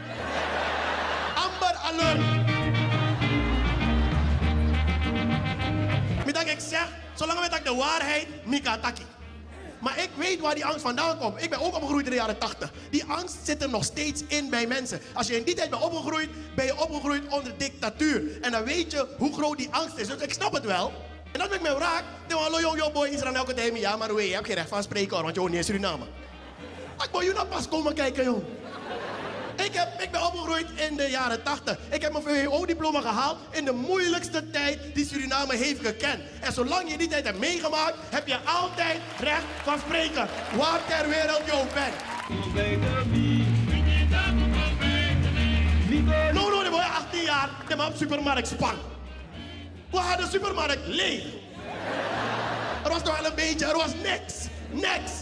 Amber 1.35 1.77
alert. 1.83 2.21
Middag, 6.25 6.45
ik 6.45 6.61
zeg, 6.61 6.89
zolang 7.15 7.41
we 7.41 7.61
de 7.65 7.75
waarheid, 7.75 8.27
Mika 8.45 8.79
Taki. 8.79 9.06
Maar 9.87 9.99
ik 10.03 10.11
weet 10.15 10.41
waar 10.41 10.55
die 10.55 10.65
angst 10.65 10.81
vandaan 10.81 11.19
komt. 11.19 11.43
Ik 11.43 11.51
ben 11.51 11.61
ook 11.61 11.75
opgegroeid 11.75 12.05
in 12.05 12.11
de 12.11 12.17
jaren 12.17 12.39
80. 12.39 12.73
Die 12.91 13.05
angst 13.05 13.37
zit 13.43 13.63
er 13.63 13.69
nog 13.69 13.85
steeds 13.85 14.23
in 14.27 14.51
bij 14.51 14.67
mensen. 14.67 15.01
Als 15.15 15.27
je 15.27 15.37
in 15.37 15.43
die 15.43 15.55
tijd 15.55 15.71
bent 15.71 15.83
opgegroeid, 15.83 16.29
ben 16.55 16.65
je 16.65 16.81
opgegroeid 16.81 17.23
onder 17.29 17.53
dictatuur. 17.57 18.41
En 18.41 18.51
dan 18.53 18.65
weet 18.65 18.93
je 18.93 19.07
hoe 19.19 19.33
groot 19.33 19.59
die 19.59 19.69
angst 19.71 19.97
is. 19.97 20.07
Dus 20.07 20.21
ik 20.21 20.33
snap 20.33 20.53
het 20.53 20.65
wel. 20.65 20.93
En 21.33 21.39
dat 21.39 21.49
ben 21.49 21.59
ik 21.59 21.63
me 21.63 21.79
raak. 21.79 22.05
Dan 22.27 22.43
hallo 22.43 22.61
jong 22.61 22.79
jong 22.79 22.93
boy 22.93 23.09
Israël 23.09 23.35
elke 23.35 23.55
tijd. 23.55 23.79
Ja, 23.79 23.97
maar 23.97 24.23
je 24.23 24.35
hebt 24.35 24.47
geen 24.47 24.55
recht 24.55 24.69
van 24.69 24.83
spreken 24.83 25.11
hoor, 25.15 25.23
want 25.23 25.35
je 25.35 25.41
woont 25.41 25.53
niet 25.53 25.61
in 25.61 25.67
Suriname. 25.67 26.05
Ik 27.03 27.09
wil 27.13 27.21
je 27.21 27.33
nou 27.33 27.47
pas 27.47 27.69
komen 27.69 27.95
kijken, 27.95 28.25
jong. 28.25 28.43
Ik, 29.67 29.75
heb, 29.75 30.01
ik 30.01 30.11
ben 30.11 30.27
opgegroeid 30.27 30.67
in 30.89 30.97
de 30.97 31.09
jaren 31.11 31.43
80. 31.43 31.79
Ik 31.91 32.03
heb 32.03 32.13
mijn 32.13 32.25
VWO-diploma 32.25 33.01
gehaald 33.01 33.39
in 33.51 33.65
de 33.65 33.73
moeilijkste 33.73 34.51
tijd 34.51 34.79
die 34.95 35.07
Suriname 35.07 35.57
heeft 35.57 35.87
gekend. 35.87 36.21
En 36.41 36.53
zolang 36.53 36.91
je 36.91 36.99
die 36.99 37.09
tijd 37.09 37.25
hebt 37.25 37.39
meegemaakt, 37.39 37.95
heb 38.11 38.27
je 38.27 38.39
altijd 38.45 38.99
recht 39.19 39.45
van 39.63 39.79
spreken. 39.79 40.29
Waar 40.57 40.81
ter 40.89 41.09
wereld 41.09 41.43
je 41.47 41.53
ook 41.53 41.75
bent. 41.75 41.95
No, 46.35 46.49
no, 46.49 46.71
word 46.71 46.85
je 46.85 46.91
18 46.91 47.23
jaar, 47.23 47.51
op 47.89 47.97
supermarkt 47.97 48.49
span. 48.49 48.75
We 49.91 49.99
hadden 49.99 50.25
de 50.27 50.33
supermarkt 50.33 50.87
leeg. 50.87 51.25
Er 52.85 52.91
was 52.91 53.03
toch 53.03 53.21
wel 53.21 53.31
een 53.31 53.37
beetje, 53.37 53.67
er 53.67 53.77
was 53.77 53.95
niks. 54.03 54.35
Niks. 54.71 55.13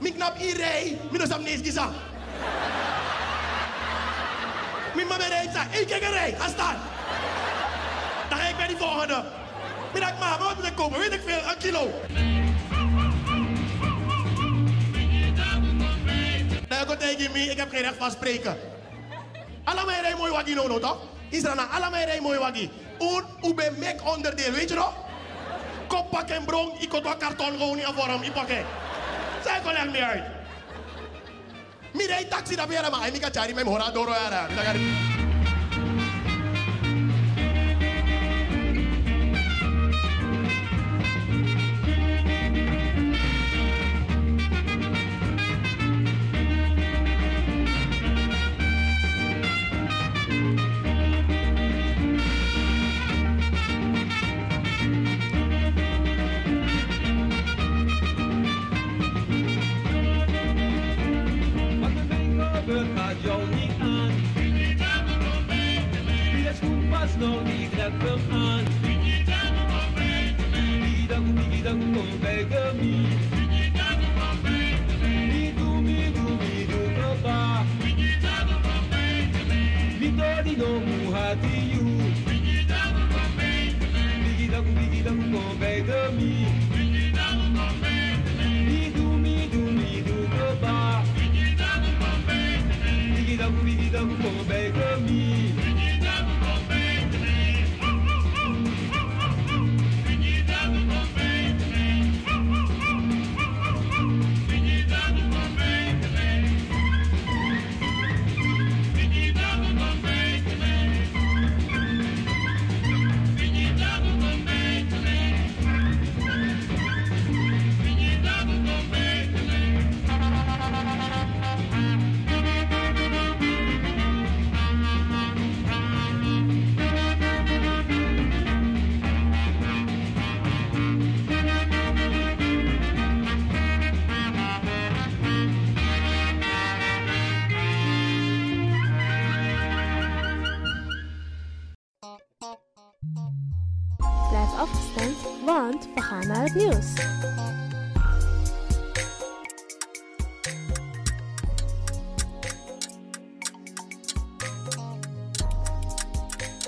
Ik 0.00 0.14
knap 0.14 0.36
hier 0.36 0.56
rij, 0.56 0.98
minus 1.10 1.30
am 1.30 1.42
niks 1.42 1.78
Mijn 4.94 5.06
mama 5.06 5.26
rijdt, 5.26 5.52
zei, 5.52 5.80
ik 5.80 6.02
ga 6.02 6.08
rij, 6.08 6.34
ga 6.38 6.48
staan. 6.48 6.76
Dan 8.28 8.38
ga 8.38 8.48
ik 8.48 8.56
bij 8.56 8.66
die 8.66 8.76
volgende. 8.76 9.24
Middag, 9.92 10.18
ma, 10.18 10.38
wat 10.38 10.56
moet 10.56 10.66
ik 10.66 10.74
kopen? 10.74 10.98
Weet 10.98 11.12
ik 11.12 11.22
veel, 11.26 11.50
een 11.50 11.58
kilo. 11.58 11.90
Dan 16.68 16.98
ga 16.98 17.06
ik 17.06 17.32
mee, 17.32 17.50
ik 17.50 17.56
heb 17.56 17.70
geen 17.70 17.82
recht 17.82 17.96
van 17.98 18.10
spreken. 18.10 18.56
Allemaal 19.64 20.00
rij 20.00 20.14
mooi 20.16 20.32
waggie 20.32 20.54
no, 20.54 20.78
toch? 20.78 20.98
Israël, 21.28 21.60
allemaal 21.60 22.04
rij 22.04 22.20
mooi 22.20 22.38
waggie. 22.38 22.70
Un, 22.98 23.50
u 23.50 23.54
ben 23.54 23.78
mek 23.78 24.00
onderdeel, 24.14 24.52
weet 24.52 24.68
je 24.68 24.74
nog? 24.74 24.94
Kop 25.86 26.10
pak 26.10 26.28
en 26.28 26.44
bron, 26.44 26.72
ik 26.78 26.92
wat 26.92 27.16
karton 27.16 27.50
gewoon 27.50 27.76
niet 27.76 27.90
voor 27.94 28.08
hem, 28.08 28.22
ik 28.22 28.32
pak 28.32 28.48
het. 28.48 28.64
Zij 29.44 29.60
kon 29.62 29.74
echt 29.74 29.86
niet 29.86 30.02
uit. 30.02 30.33
Mi 31.94 32.06
rij 32.06 32.24
taxi 32.24 32.56
dat 32.56 32.68
weer 32.68 32.90
maar, 32.90 33.02
en 33.02 33.14
ik 33.14 33.22
ga 33.22 33.30
cari 33.30 33.54
mijn 33.54 33.66
hora 33.66 33.90
door 33.90 34.08
era. 34.26 35.13